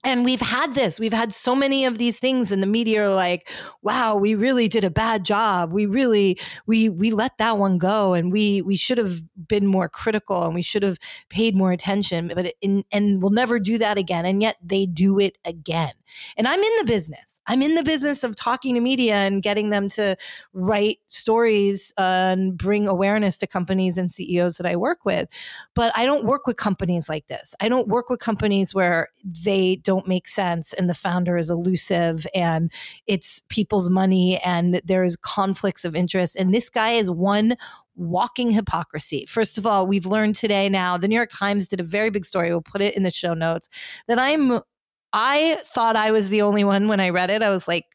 and 0.03 0.25
we've 0.25 0.41
had 0.41 0.75
this 0.75 0.99
we've 0.99 1.13
had 1.13 1.33
so 1.33 1.55
many 1.55 1.85
of 1.85 1.99
these 1.99 2.19
things 2.19 2.51
and 2.51 2.63
the 2.63 2.67
media 2.67 3.05
are 3.05 3.15
like 3.15 3.51
wow 3.83 4.17
we 4.17 4.35
really 4.35 4.69
did 4.69 4.85
a 4.85 4.91
bad 4.91 5.25
job. 5.25 5.73
We 5.73 5.87
really 5.87 6.39
we 6.67 6.89
we 6.89 7.11
let 7.11 7.39
that 7.39 7.59
one 7.59 7.79
go 7.79 8.15
and 8.15 8.33
we 8.33 8.63
we 8.63 8.77
should 8.77 8.99
have 8.99 9.23
been 9.49 9.67
more 9.67 9.89
critical 9.89 10.45
and 10.45 10.55
we 10.55 10.63
should 10.63 10.83
have 10.83 10.99
paid 11.29 11.57
more 11.57 11.73
attention. 11.73 12.33
But 12.35 12.55
in, 12.61 12.85
and 12.91 13.23
we'll 13.23 13.31
never 13.31 13.59
do 13.59 13.79
that 13.79 13.99
again. 13.99 14.25
And 14.27 14.43
yet 14.43 14.57
they 14.63 14.87
do 14.87 15.19
it 15.19 15.39
again 15.45 15.93
and 16.37 16.47
I'm 16.49 16.61
in 16.61 16.73
the 16.79 16.85
business. 16.85 17.41
I'm 17.47 17.63
in 17.63 17.75
the 17.75 17.83
business 17.83 18.23
of 18.23 18.37
talking 18.37 18.75
to 18.75 18.81
media 18.81 19.15
and 19.15 19.43
getting 19.43 19.71
them 19.71 19.89
to 19.91 20.17
write 20.53 20.99
stories 21.07 21.93
and 21.99 22.57
bring 22.57 22.89
awareness 22.89 23.39
to 23.39 23.47
companies 23.47 23.99
and 23.99 24.11
CEOs 24.11 24.57
that 24.57 24.67
I 24.67 24.77
work 24.77 25.05
with. 25.05 25.29
But 25.75 25.93
I 25.97 26.05
don't 26.05 26.25
work 26.25 26.47
with 26.47 26.57
companies 26.57 27.09
like 27.09 27.27
this. 27.27 27.55
I 27.61 27.69
don't 27.69 27.89
work 27.89 28.09
with 28.09 28.21
companies 28.21 28.75
where 28.75 29.09
they 29.25 29.77
don't 29.77 30.07
make 30.07 30.29
sense 30.29 30.73
and 30.73 30.89
the 30.89 30.95
founder 30.95 31.37
is 31.37 31.51
elusive 31.51 32.27
and 32.35 32.71
it's 33.07 33.43
people's 33.49 33.91
money 33.91 34.39
and 34.45 34.81
there's 34.85 35.17
conflicts 35.17 35.85
of 35.85 35.97
interest. 35.97 36.37
And 36.37 36.55
this 36.55 36.71
guy 36.71 36.93
is 36.93 37.11
one 37.11 37.57
walking 37.97 38.51
hypocrisy. 38.51 39.27
First 39.27 39.59
of 39.59 39.67
all, 39.67 39.87
we've 39.87 40.07
learned 40.07 40.35
today 40.35 40.69
now, 40.69 40.97
the 40.97 41.09
New 41.09 41.17
York 41.17 41.31
Times 41.31 41.69
did 41.69 41.81
a 41.81 41.85
very 41.85 42.11
big 42.11 42.25
story. 42.25 42.51
We'll 42.51 42.63
put 42.63 42.81
it 42.81 42.97
in 42.97 43.03
the 43.03 43.11
show 43.11 43.35
notes 43.35 43.69
that 44.09 44.19
I'm 44.19 44.61
I 45.13 45.59
thought 45.65 45.97
I 45.97 46.11
was 46.11 46.29
the 46.29 46.43
only 46.43 46.65
one 46.65 46.89
when 46.89 47.01
I 47.01 47.11
read 47.11 47.31
it. 47.31 47.43
I 47.43 47.51
was 47.51 47.67
like, 47.67 47.87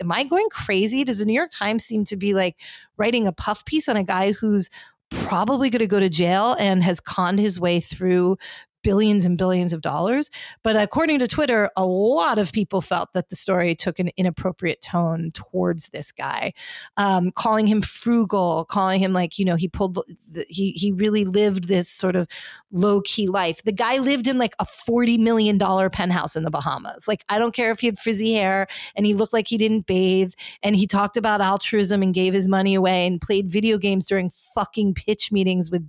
am 0.00 0.12
I 0.12 0.24
going 0.24 0.48
crazy? 0.50 1.04
Does 1.04 1.18
the 1.18 1.24
New 1.24 1.32
York 1.32 1.50
Times 1.50 1.84
seem 1.84 2.04
to 2.06 2.16
be 2.16 2.34
like 2.34 2.56
writing 2.96 3.26
a 3.26 3.32
puff 3.32 3.64
piece 3.64 3.88
on 3.88 3.96
a 3.96 4.04
guy 4.04 4.32
who's 4.32 4.70
probably 5.10 5.70
going 5.70 5.80
to 5.80 5.86
go 5.86 6.00
to 6.00 6.08
jail 6.08 6.54
and 6.58 6.82
has 6.82 7.00
conned 7.00 7.38
his 7.38 7.58
way 7.58 7.80
through 7.80 8.36
billions 8.82 9.24
and 9.24 9.36
billions 9.36 9.72
of 9.72 9.80
dollars. 9.80 10.30
But 10.62 10.76
according 10.76 11.18
to 11.20 11.26
Twitter, 11.26 11.70
a 11.76 11.84
lot 11.84 12.38
of 12.38 12.52
people 12.52 12.80
felt 12.80 13.12
that 13.14 13.28
the 13.28 13.36
story 13.36 13.74
took 13.74 13.98
an 13.98 14.10
inappropriate 14.16 14.80
tone 14.80 15.30
towards 15.32 15.88
this 15.90 16.12
guy, 16.12 16.52
um, 16.96 17.30
calling 17.32 17.66
him 17.66 17.82
frugal, 17.82 18.64
calling 18.64 19.00
him 19.00 19.12
like, 19.12 19.38
you 19.38 19.44
know, 19.44 19.56
he 19.56 19.68
pulled, 19.68 19.94
the, 20.30 20.44
he, 20.48 20.72
he 20.72 20.92
really 20.92 21.24
lived 21.24 21.68
this 21.68 21.88
sort 21.88 22.16
of 22.16 22.26
low 22.70 23.00
key 23.02 23.28
life. 23.28 23.62
The 23.62 23.72
guy 23.72 23.98
lived 23.98 24.26
in 24.26 24.38
like 24.38 24.54
a 24.58 24.64
$40 24.64 25.18
million 25.18 25.58
penthouse 25.58 26.36
in 26.36 26.44
the 26.44 26.50
Bahamas. 26.50 27.06
Like, 27.06 27.24
I 27.28 27.38
don't 27.38 27.54
care 27.54 27.70
if 27.70 27.80
he 27.80 27.86
had 27.86 27.98
frizzy 27.98 28.34
hair 28.34 28.66
and 28.94 29.06
he 29.06 29.14
looked 29.14 29.32
like 29.32 29.48
he 29.48 29.58
didn't 29.58 29.86
bathe 29.86 30.32
and 30.62 30.76
he 30.76 30.86
talked 30.86 31.16
about 31.16 31.40
altruism 31.40 32.02
and 32.02 32.14
gave 32.14 32.32
his 32.32 32.48
money 32.48 32.74
away 32.74 33.06
and 33.06 33.20
played 33.20 33.50
video 33.50 33.78
games 33.78 34.06
during 34.06 34.30
fucking 34.54 34.94
pitch 34.94 35.32
meetings 35.32 35.70
with 35.70 35.86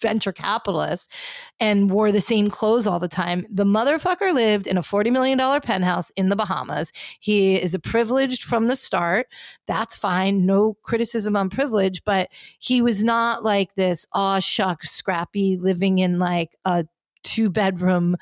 venture 0.00 0.32
capitalist 0.32 1.12
and 1.58 1.90
wore 1.90 2.12
the 2.12 2.20
same 2.20 2.48
clothes 2.48 2.86
all 2.86 2.98
the 2.98 3.08
time. 3.08 3.46
The 3.50 3.64
motherfucker 3.64 4.34
lived 4.34 4.66
in 4.66 4.76
a 4.76 4.82
$40 4.82 5.12
million 5.12 5.60
penthouse 5.60 6.10
in 6.16 6.28
the 6.28 6.36
Bahamas. 6.36 6.92
He 7.20 7.56
is 7.56 7.74
a 7.74 7.78
privileged 7.78 8.42
from 8.42 8.66
the 8.66 8.76
start. 8.76 9.28
That's 9.66 9.96
fine. 9.96 10.46
No 10.46 10.74
criticism 10.82 11.36
on 11.36 11.50
privilege, 11.50 12.02
but 12.04 12.28
he 12.58 12.82
was 12.82 13.04
not 13.04 13.44
like 13.44 13.74
this, 13.74 14.06
aw 14.12 14.40
shuck, 14.40 14.82
scrappy, 14.84 15.56
living 15.56 15.98
in 15.98 16.18
like 16.18 16.56
a 16.64 16.86
two 17.22 17.50
bedroom 17.50 18.16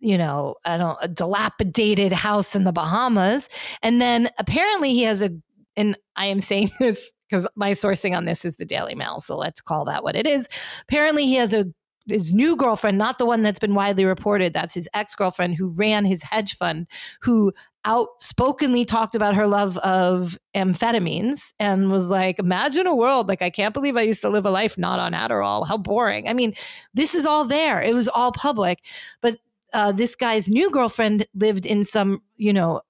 you 0.00 0.16
know, 0.16 0.54
I 0.64 0.76
don't 0.76 0.96
a 1.02 1.08
dilapidated 1.08 2.12
house 2.12 2.54
in 2.54 2.62
the 2.62 2.72
Bahamas. 2.72 3.48
And 3.82 4.00
then 4.00 4.28
apparently 4.38 4.90
he 4.90 5.02
has 5.02 5.22
a 5.22 5.30
and 5.76 5.96
I 6.16 6.26
am 6.26 6.40
saying 6.40 6.70
this 6.78 7.12
because 7.28 7.46
my 7.54 7.72
sourcing 7.72 8.16
on 8.16 8.24
this 8.24 8.44
is 8.44 8.56
the 8.56 8.64
Daily 8.64 8.94
Mail. 8.94 9.20
So 9.20 9.36
let's 9.36 9.60
call 9.60 9.84
that 9.86 10.02
what 10.02 10.16
it 10.16 10.26
is. 10.26 10.48
Apparently, 10.82 11.26
he 11.26 11.34
has 11.34 11.54
a 11.54 11.66
his 12.06 12.32
new 12.32 12.56
girlfriend, 12.56 12.96
not 12.96 13.18
the 13.18 13.26
one 13.26 13.42
that's 13.42 13.58
been 13.58 13.74
widely 13.74 14.04
reported. 14.04 14.54
That's 14.54 14.74
his 14.74 14.88
ex 14.94 15.14
girlfriend 15.14 15.56
who 15.56 15.68
ran 15.68 16.04
his 16.04 16.22
hedge 16.22 16.56
fund, 16.56 16.86
who 17.20 17.52
outspokenly 17.84 18.84
talked 18.84 19.14
about 19.14 19.34
her 19.34 19.46
love 19.46 19.78
of 19.78 20.38
amphetamines 20.54 21.52
and 21.58 21.90
was 21.90 22.08
like, 22.08 22.38
Imagine 22.38 22.86
a 22.86 22.94
world 22.94 23.28
like, 23.28 23.42
I 23.42 23.50
can't 23.50 23.74
believe 23.74 23.96
I 23.96 24.02
used 24.02 24.22
to 24.22 24.28
live 24.28 24.46
a 24.46 24.50
life 24.50 24.76
not 24.76 24.98
on 24.98 25.12
Adderall. 25.12 25.66
How 25.66 25.78
boring. 25.78 26.28
I 26.28 26.32
mean, 26.32 26.54
this 26.94 27.14
is 27.14 27.26
all 27.26 27.44
there. 27.44 27.80
It 27.80 27.94
was 27.94 28.08
all 28.08 28.32
public. 28.32 28.84
But 29.20 29.38
uh, 29.74 29.92
this 29.92 30.16
guy's 30.16 30.48
new 30.48 30.70
girlfriend 30.70 31.26
lived 31.34 31.66
in 31.66 31.84
some, 31.84 32.22
you 32.36 32.52
know, 32.52 32.80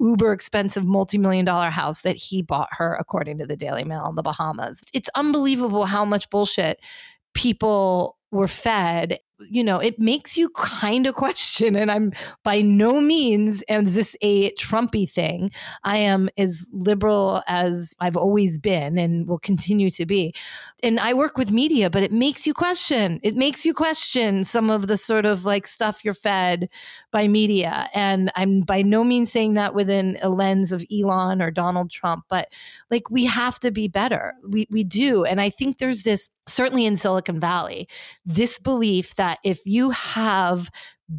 uber 0.00 0.32
expensive 0.32 0.84
multi-million 0.84 1.44
dollar 1.44 1.70
house 1.70 2.02
that 2.02 2.16
he 2.16 2.42
bought 2.42 2.68
her, 2.72 2.94
according 2.94 3.38
to 3.38 3.46
the 3.46 3.56
Daily 3.56 3.84
Mail 3.84 4.06
in 4.08 4.14
the 4.14 4.22
Bahamas. 4.22 4.80
It's 4.94 5.10
unbelievable 5.14 5.86
how 5.86 6.04
much 6.04 6.30
bullshit 6.30 6.80
people 7.34 8.16
were 8.30 8.48
fed 8.48 9.18
you 9.48 9.62
know, 9.62 9.78
it 9.78 9.98
makes 9.98 10.36
you 10.36 10.48
kind 10.56 11.06
of 11.06 11.14
question. 11.14 11.76
And 11.76 11.90
I'm 11.90 12.12
by 12.42 12.60
no 12.60 13.00
means 13.00 13.62
is 13.68 13.94
this 13.94 14.16
a 14.20 14.50
Trumpy 14.52 15.10
thing. 15.10 15.50
I 15.84 15.98
am 15.98 16.28
as 16.36 16.68
liberal 16.72 17.42
as 17.46 17.94
I've 18.00 18.16
always 18.16 18.58
been 18.58 18.98
and 18.98 19.26
will 19.26 19.38
continue 19.38 19.90
to 19.90 20.06
be. 20.06 20.34
And 20.82 21.00
I 21.00 21.14
work 21.14 21.36
with 21.36 21.52
media, 21.52 21.90
but 21.90 22.02
it 22.02 22.12
makes 22.12 22.46
you 22.46 22.54
question. 22.54 23.20
It 23.22 23.36
makes 23.36 23.64
you 23.64 23.74
question 23.74 24.44
some 24.44 24.70
of 24.70 24.86
the 24.86 24.96
sort 24.96 25.26
of 25.26 25.44
like 25.44 25.66
stuff 25.66 26.04
you're 26.04 26.14
fed 26.14 26.68
by 27.12 27.28
media. 27.28 27.88
And 27.94 28.30
I'm 28.36 28.60
by 28.60 28.82
no 28.82 29.04
means 29.04 29.30
saying 29.30 29.54
that 29.54 29.74
within 29.74 30.18
a 30.22 30.28
lens 30.28 30.72
of 30.72 30.84
Elon 30.92 31.42
or 31.42 31.50
Donald 31.50 31.90
Trump, 31.90 32.24
but 32.28 32.48
like 32.90 33.10
we 33.10 33.24
have 33.26 33.58
to 33.60 33.70
be 33.70 33.88
better. 33.88 34.34
We 34.46 34.66
we 34.70 34.84
do. 34.84 35.24
And 35.24 35.40
I 35.40 35.50
think 35.50 35.78
there's 35.78 36.02
this 36.02 36.30
certainly 36.48 36.86
in 36.86 36.96
Silicon 36.96 37.38
Valley, 37.38 37.88
this 38.24 38.58
belief 38.58 39.14
that 39.28 39.38
if 39.44 39.60
you 39.66 39.90
have 39.90 40.70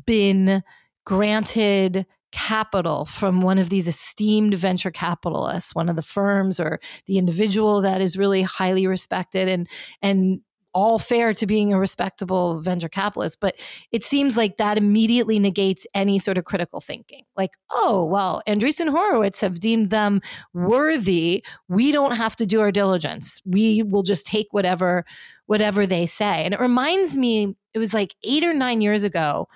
been 0.05 0.63
granted 1.05 2.05
capital 2.31 3.05
from 3.05 3.41
one 3.41 3.57
of 3.57 3.69
these 3.69 3.87
esteemed 3.87 4.55
venture 4.55 4.91
capitalists, 4.91 5.75
one 5.75 5.89
of 5.89 5.95
the 5.95 6.01
firms 6.01 6.59
or 6.59 6.79
the 7.05 7.17
individual 7.17 7.81
that 7.81 8.01
is 8.01 8.17
really 8.17 8.41
highly 8.41 8.87
respected 8.87 9.47
and 9.47 9.67
and 10.01 10.41
all 10.71 10.99
fair 10.99 11.33
to 11.33 11.47
being 11.47 11.73
a 11.73 11.79
respectable 11.79 12.61
venture 12.61 12.87
capitalist, 12.89 13.39
but 13.39 13.59
it 13.91 14.03
seems 14.03 14.37
like 14.37 14.57
that 14.57 14.77
immediately 14.77 15.39
negates 15.39 15.87
any 15.95 16.19
sort 16.19 16.37
of 16.37 16.45
critical 16.45 16.79
thinking. 16.79 17.23
Like, 17.35 17.51
oh, 17.71 18.05
well, 18.05 18.43
Andreessen 18.47 18.87
Horowitz 18.87 19.41
have 19.41 19.59
deemed 19.59 19.89
them 19.89 20.21
worthy. 20.53 21.43
We 21.67 21.91
don't 21.91 22.15
have 22.15 22.35
to 22.35 22.45
do 22.45 22.61
our 22.61 22.71
diligence. 22.71 23.41
We 23.45 23.81
will 23.81 24.03
just 24.03 24.27
take 24.27 24.47
whatever 24.51 25.05
whatever 25.47 25.87
they 25.87 26.05
say. 26.05 26.45
And 26.45 26.53
it 26.53 26.59
reminds 26.59 27.17
me, 27.17 27.55
it 27.73 27.79
was 27.79 27.93
like 27.93 28.15
eight 28.23 28.43
or 28.43 28.53
nine 28.53 28.81
years 28.81 29.03
ago 29.03 29.47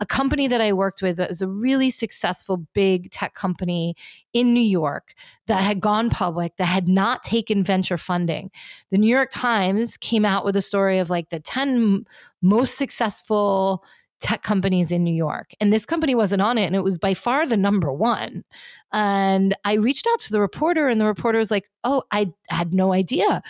a 0.00 0.06
company 0.06 0.48
that 0.48 0.60
I 0.60 0.72
worked 0.72 1.02
with 1.02 1.18
that 1.18 1.28
was 1.28 1.42
a 1.42 1.48
really 1.48 1.90
successful 1.90 2.66
big 2.72 3.10
tech 3.10 3.34
company 3.34 3.94
in 4.32 4.54
New 4.54 4.60
York 4.60 5.14
that 5.46 5.62
had 5.62 5.80
gone 5.80 6.08
public 6.08 6.56
that 6.56 6.66
had 6.66 6.88
not 6.88 7.22
taken 7.22 7.62
venture 7.62 7.98
funding. 7.98 8.50
The 8.90 8.98
New 8.98 9.10
York 9.10 9.28
Times 9.30 9.98
came 9.98 10.24
out 10.24 10.44
with 10.44 10.56
a 10.56 10.62
story 10.62 10.98
of 10.98 11.10
like 11.10 11.28
the 11.28 11.40
10 11.40 12.06
most 12.40 12.78
successful 12.78 13.84
tech 14.20 14.42
companies 14.42 14.90
in 14.90 15.04
New 15.04 15.14
York. 15.14 15.52
And 15.60 15.72
this 15.72 15.86
company 15.86 16.14
wasn't 16.14 16.42
on 16.42 16.58
it. 16.58 16.66
And 16.66 16.76
it 16.76 16.84
was 16.84 16.98
by 16.98 17.14
far 17.14 17.46
the 17.46 17.56
number 17.56 17.92
one. 17.92 18.44
And 18.92 19.54
I 19.64 19.74
reached 19.74 20.06
out 20.10 20.20
to 20.20 20.32
the 20.32 20.40
reporter, 20.40 20.88
and 20.88 21.00
the 21.00 21.06
reporter 21.06 21.38
was 21.38 21.50
like, 21.50 21.70
Oh, 21.84 22.02
I 22.10 22.32
had 22.48 22.74
no 22.74 22.92
idea. 22.92 23.42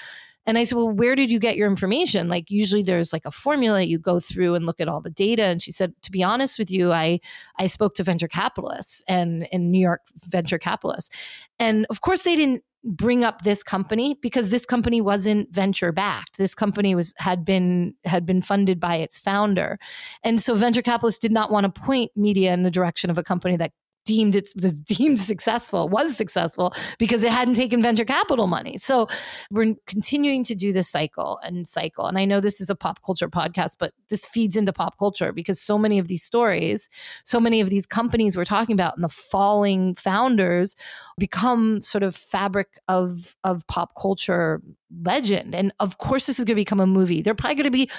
And 0.51 0.59
I 0.59 0.65
said, 0.65 0.75
Well, 0.75 0.91
where 0.91 1.15
did 1.15 1.31
you 1.31 1.39
get 1.39 1.57
your 1.57 1.69
information? 1.69 2.29
Like, 2.29 2.51
usually 2.51 2.83
there's 2.83 3.13
like 3.13 3.25
a 3.25 3.31
formula 3.31 3.83
you 3.83 4.01
go 4.01 4.19
through 4.19 4.57
and 4.57 4.67
look 4.67 4.81
at 4.81 4.89
all 4.89 5.01
the 5.01 5.09
data. 5.09 5.45
And 5.45 5.63
she 5.63 5.71
said, 5.71 5.95
To 6.03 6.11
be 6.11 6.25
honest 6.25 6.59
with 6.59 6.73
you, 6.73 6.91
I, 6.91 7.21
I 7.57 7.69
spoke 7.69 7.95
to 7.95 8.03
venture 8.03 8.27
capitalists 8.27 9.05
and 9.07 9.45
in 9.53 9.71
New 9.71 9.79
York 9.79 10.01
venture 10.17 10.59
capitalists. 10.59 11.47
And 11.61 11.87
of 11.89 12.01
course, 12.01 12.25
they 12.25 12.35
didn't 12.35 12.65
bring 12.83 13.23
up 13.23 13.43
this 13.43 13.63
company 13.63 14.19
because 14.21 14.51
this 14.51 14.67
company 14.67 15.01
wasn't 15.01 15.53
venture 15.55 15.93
backed 15.93 16.39
this 16.39 16.55
company 16.55 16.95
was 16.95 17.13
had 17.19 17.45
been 17.45 17.95
had 18.07 18.25
been 18.25 18.41
funded 18.41 18.81
by 18.81 18.97
its 18.97 19.19
founder 19.19 19.79
and 20.25 20.41
so 20.41 20.55
venture 20.55 20.81
capitalists 20.81 21.21
did 21.21 21.31
not 21.31 21.51
want 21.51 21.65
to 21.65 21.81
point 21.81 22.11
media 22.17 22.55
in 22.55 22.63
the 22.63 22.71
direction 22.71 23.11
of 23.11 23.19
a 23.19 23.23
company 23.23 23.55
that 23.55 23.73
deemed 24.05 24.35
it 24.35 24.49
was 24.61 24.81
deemed 24.81 25.19
successful 25.33 25.89
was 25.89 26.17
successful 26.17 26.73
because 26.99 27.23
it 27.23 27.33
hadn't 27.33 27.55
taken 27.55 27.83
venture 27.83 28.05
capital 28.05 28.47
money. 28.47 28.79
So 28.79 29.09
we're 29.51 29.75
continuing 29.87 30.45
to 30.45 30.55
do 30.55 30.73
this 30.73 30.89
cycle 30.89 31.39
and 31.43 31.67
cycle. 31.67 32.07
And 32.07 32.19
i 32.19 32.25
know 32.25 32.41
this 32.41 32.61
is 32.61 32.71
a 32.71 32.75
pop 32.75 33.03
culture 33.05 33.29
podcast 33.29 33.77
but 33.79 33.93
this 34.09 34.27
feeds 34.27 34.57
into 34.57 34.73
pop 34.73 34.99
culture 34.99 35.33
because 35.33 35.61
so 35.61 35.79
many 35.79 35.99
of 35.99 36.09
these 36.09 36.23
stories 36.23 36.89
so 37.25 37.41
many 37.41 37.61
of 37.61 37.71
these 37.71 37.87
companies 37.87 38.37
we're 38.37 38.45
talking 38.45 38.75
about 38.75 38.95
and 38.97 39.05
the 39.05 39.09
falling 39.09 39.95
founders 39.95 40.77
become 41.19 41.83
sort 41.83 42.03
of 42.03 42.17
fabric 42.17 42.79
of 42.89 43.37
of 43.45 43.67
pop 43.67 43.93
culture 44.01 44.61
legend. 45.03 45.55
And 45.55 45.73
of 45.81 45.99
course, 45.99 46.27
this 46.27 46.39
is 46.39 46.45
going 46.45 46.55
to 46.55 46.61
become 46.61 46.81
a 46.81 46.87
movie. 46.87 47.23
There 47.23 47.33
are 47.33 47.35
probably 47.35 47.57
going 47.57 47.65
to 47.65 47.71
be 47.71 47.91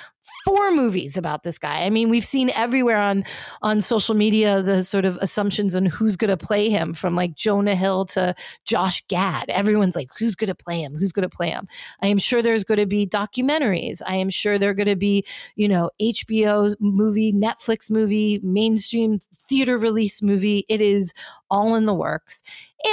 four 0.45 0.71
movies 0.71 1.17
about 1.17 1.43
this 1.43 1.57
guy. 1.57 1.83
I 1.83 1.89
mean, 1.89 2.09
we've 2.09 2.23
seen 2.23 2.51
everywhere 2.55 2.97
on 2.97 3.23
on 3.61 3.81
social 3.81 4.15
media 4.15 4.61
the 4.61 4.83
sort 4.83 5.05
of 5.05 5.17
assumptions 5.17 5.75
on 5.75 5.85
who's 5.85 6.15
going 6.15 6.29
to 6.29 6.37
play 6.37 6.69
him, 6.69 6.93
from 6.93 7.15
like 7.15 7.35
Jonah 7.35 7.75
Hill 7.75 8.05
to 8.05 8.35
Josh 8.65 9.03
Gad. 9.07 9.45
Everyone's 9.49 9.95
like, 9.95 10.09
who's 10.17 10.35
going 10.35 10.49
to 10.49 10.55
play 10.55 10.81
him? 10.81 10.95
Who's 10.95 11.11
going 11.11 11.27
to 11.27 11.35
play 11.35 11.49
him? 11.49 11.67
I 12.01 12.07
am 12.07 12.17
sure 12.17 12.41
there's 12.41 12.63
going 12.63 12.79
to 12.79 12.85
be 12.85 13.07
documentaries. 13.07 14.01
I 14.05 14.17
am 14.17 14.29
sure 14.29 14.57
there 14.57 14.71
are 14.71 14.75
going 14.75 14.87
to 14.87 14.95
be, 14.95 15.25
you 15.55 15.67
know, 15.67 15.89
HBO 16.01 16.75
movie, 16.79 17.33
Netflix 17.33 17.89
movie, 17.89 18.39
mainstream 18.43 19.19
theater 19.33 19.77
release 19.77 20.21
movie. 20.21 20.65
It 20.69 20.81
is 20.81 21.13
all 21.49 21.75
in 21.75 21.85
the 21.85 21.93
works. 21.93 22.43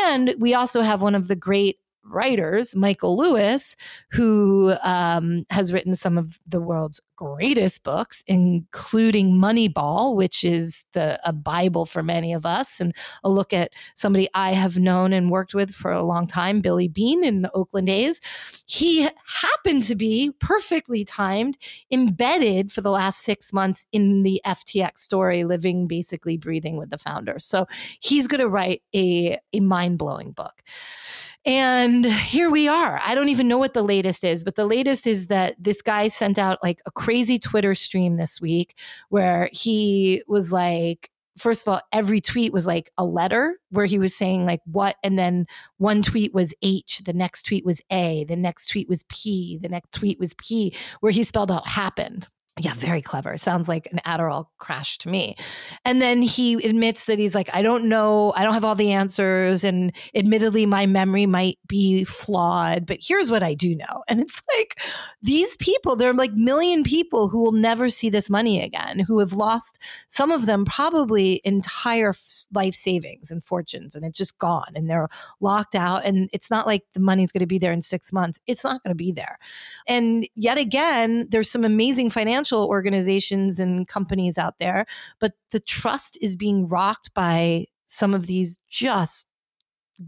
And 0.04 0.34
we 0.38 0.54
also 0.54 0.82
have 0.82 1.02
one 1.02 1.14
of 1.14 1.28
the 1.28 1.36
great 1.36 1.78
writers, 2.08 2.74
Michael 2.74 3.16
Lewis, 3.16 3.76
who 4.10 4.74
um, 4.82 5.44
has 5.50 5.72
written 5.72 5.94
some 5.94 6.18
of 6.18 6.40
the 6.46 6.60
world's 6.60 7.00
greatest 7.16 7.82
books, 7.82 8.22
including 8.28 9.32
Moneyball, 9.32 10.14
which 10.14 10.44
is 10.44 10.84
the 10.92 11.18
a 11.24 11.32
Bible 11.32 11.84
for 11.84 12.02
many 12.02 12.32
of 12.32 12.46
us, 12.46 12.80
and 12.80 12.94
a 13.24 13.30
look 13.30 13.52
at 13.52 13.72
somebody 13.96 14.28
I 14.34 14.52
have 14.52 14.78
known 14.78 15.12
and 15.12 15.30
worked 15.30 15.52
with 15.52 15.72
for 15.74 15.90
a 15.90 16.02
long 16.02 16.26
time, 16.26 16.60
Billy 16.60 16.86
Beane 16.86 17.24
in 17.24 17.42
the 17.42 17.50
Oakland 17.52 17.88
days. 17.88 18.20
He 18.66 19.08
happened 19.26 19.82
to 19.84 19.96
be 19.96 20.30
perfectly 20.38 21.04
timed, 21.04 21.58
embedded 21.90 22.70
for 22.70 22.82
the 22.82 22.90
last 22.90 23.24
six 23.24 23.52
months 23.52 23.86
in 23.90 24.22
the 24.22 24.40
FTX 24.46 24.98
story, 24.98 25.42
living 25.42 25.88
basically 25.88 26.36
breathing 26.36 26.76
with 26.76 26.90
the 26.90 26.98
founders. 26.98 27.44
So 27.44 27.66
he's 28.00 28.28
going 28.28 28.40
to 28.40 28.48
write 28.48 28.82
a, 28.94 29.38
a 29.52 29.60
mind 29.60 29.98
blowing 29.98 30.30
book. 30.30 30.62
And 31.44 32.04
here 32.04 32.50
we 32.50 32.68
are. 32.68 33.00
I 33.04 33.14
don't 33.14 33.28
even 33.28 33.48
know 33.48 33.58
what 33.58 33.72
the 33.72 33.82
latest 33.82 34.24
is, 34.24 34.44
but 34.44 34.56
the 34.56 34.66
latest 34.66 35.06
is 35.06 35.28
that 35.28 35.54
this 35.58 35.80
guy 35.80 36.08
sent 36.08 36.38
out 36.38 36.58
like 36.62 36.80
a 36.84 36.90
crazy 36.90 37.38
Twitter 37.38 37.74
stream 37.74 38.16
this 38.16 38.40
week 38.40 38.78
where 39.08 39.48
he 39.52 40.22
was 40.26 40.52
like, 40.52 41.10
first 41.38 41.66
of 41.66 41.72
all, 41.72 41.80
every 41.92 42.20
tweet 42.20 42.52
was 42.52 42.66
like 42.66 42.90
a 42.98 43.04
letter 43.04 43.56
where 43.70 43.86
he 43.86 43.98
was 43.98 44.14
saying 44.14 44.44
like 44.44 44.60
what, 44.66 44.96
and 45.02 45.18
then 45.18 45.46
one 45.78 46.02
tweet 46.02 46.34
was 46.34 46.54
H, 46.62 47.02
the 47.04 47.12
next 47.12 47.44
tweet 47.44 47.64
was 47.64 47.80
A, 47.90 48.24
the 48.24 48.36
next 48.36 48.68
tweet 48.68 48.88
was 48.88 49.04
P, 49.04 49.58
the 49.58 49.68
next 49.68 49.92
tweet 49.92 50.18
was 50.18 50.34
P, 50.34 50.74
where 51.00 51.12
he 51.12 51.22
spelled 51.22 51.50
out 51.50 51.66
happened. 51.66 52.26
Yeah, 52.60 52.74
very 52.74 53.00
clever. 53.00 53.36
Sounds 53.36 53.68
like 53.68 53.88
an 53.92 54.00
Adderall 54.04 54.46
crash 54.58 54.98
to 54.98 55.08
me. 55.08 55.36
And 55.84 56.02
then 56.02 56.22
he 56.22 56.54
admits 56.54 57.04
that 57.04 57.18
he's 57.18 57.34
like, 57.34 57.48
I 57.54 57.62
don't 57.62 57.88
know, 57.88 58.32
I 58.36 58.42
don't 58.42 58.54
have 58.54 58.64
all 58.64 58.74
the 58.74 58.92
answers. 58.92 59.64
And 59.64 59.92
admittedly, 60.14 60.66
my 60.66 60.86
memory 60.86 61.26
might 61.26 61.58
be 61.68 62.04
flawed, 62.04 62.86
but 62.86 62.98
here's 63.00 63.30
what 63.30 63.42
I 63.42 63.54
do 63.54 63.74
know. 63.74 63.84
And 64.18 64.22
it's 64.22 64.42
like 64.56 64.80
these 65.22 65.56
people, 65.58 65.94
there 65.94 66.10
are 66.10 66.14
like 66.14 66.32
million 66.32 66.82
people 66.82 67.28
who 67.28 67.42
will 67.42 67.52
never 67.52 67.88
see 67.88 68.10
this 68.10 68.30
money 68.30 68.64
again, 68.64 68.98
who 68.98 69.20
have 69.20 69.32
lost 69.34 69.78
some 70.08 70.32
of 70.32 70.46
them 70.46 70.64
probably 70.64 71.40
entire 71.44 72.14
life 72.52 72.74
savings 72.74 73.30
and 73.30 73.44
fortunes, 73.44 73.94
and 73.94 74.04
it's 74.04 74.18
just 74.18 74.38
gone 74.38 74.72
and 74.74 74.88
they're 74.88 75.08
locked 75.40 75.74
out. 75.74 76.04
And 76.04 76.30
it's 76.32 76.50
not 76.50 76.66
like 76.66 76.84
the 76.94 77.00
money's 77.00 77.30
going 77.30 77.40
to 77.40 77.46
be 77.46 77.58
there 77.58 77.72
in 77.72 77.82
six 77.82 78.12
months. 78.12 78.40
It's 78.46 78.64
not 78.64 78.82
going 78.82 78.90
to 78.90 78.96
be 78.96 79.12
there. 79.12 79.38
And 79.86 80.26
yet 80.34 80.58
again, 80.58 81.28
there's 81.30 81.50
some 81.50 81.64
amazing 81.64 82.10
financial 82.10 82.47
financial 82.48 82.68
organizations 82.68 83.60
and 83.60 83.86
companies 83.88 84.38
out 84.38 84.58
there, 84.58 84.86
but 85.18 85.32
the 85.50 85.60
trust 85.60 86.18
is 86.20 86.36
being 86.36 86.66
rocked 86.68 87.12
by 87.14 87.66
some 87.86 88.14
of 88.14 88.26
these 88.26 88.58
just 88.68 89.28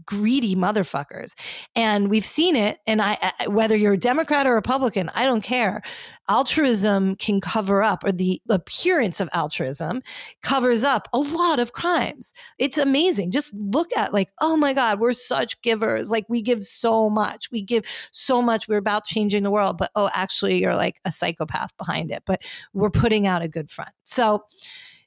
greedy 0.05 0.55
motherfuckers. 0.55 1.33
And 1.75 2.09
we've 2.09 2.25
seen 2.25 2.55
it. 2.55 2.79
And 2.87 3.01
I, 3.01 3.17
whether 3.47 3.75
you're 3.75 3.93
a 3.93 3.97
Democrat 3.97 4.47
or 4.47 4.53
Republican, 4.53 5.09
I 5.13 5.23
don't 5.23 5.41
care. 5.41 5.81
Altruism 6.29 7.15
can 7.17 7.41
cover 7.41 7.83
up, 7.83 8.03
or 8.03 8.11
the 8.11 8.41
appearance 8.49 9.19
of 9.19 9.29
altruism 9.33 10.01
covers 10.41 10.83
up 10.83 11.07
a 11.13 11.17
lot 11.17 11.59
of 11.59 11.73
crimes. 11.73 12.33
It's 12.57 12.77
amazing. 12.77 13.31
Just 13.31 13.53
look 13.53 13.89
at 13.97 14.13
like, 14.13 14.29
oh 14.39 14.55
my 14.55 14.73
God, 14.73 14.99
we're 14.99 15.13
such 15.13 15.61
givers. 15.61 16.09
Like 16.09 16.25
we 16.29 16.41
give 16.41 16.63
so 16.63 17.09
much. 17.09 17.51
We 17.51 17.61
give 17.61 17.85
so 18.11 18.41
much. 18.41 18.67
We're 18.67 18.77
about 18.77 19.05
changing 19.05 19.43
the 19.43 19.51
world. 19.51 19.77
But 19.77 19.91
oh, 19.95 20.09
actually, 20.13 20.61
you're 20.61 20.75
like 20.75 20.99
a 21.05 21.11
psychopath 21.11 21.75
behind 21.77 22.11
it. 22.11 22.23
But 22.25 22.41
we're 22.73 22.89
putting 22.89 23.27
out 23.27 23.41
a 23.41 23.47
good 23.47 23.69
front. 23.69 23.91
So, 24.03 24.45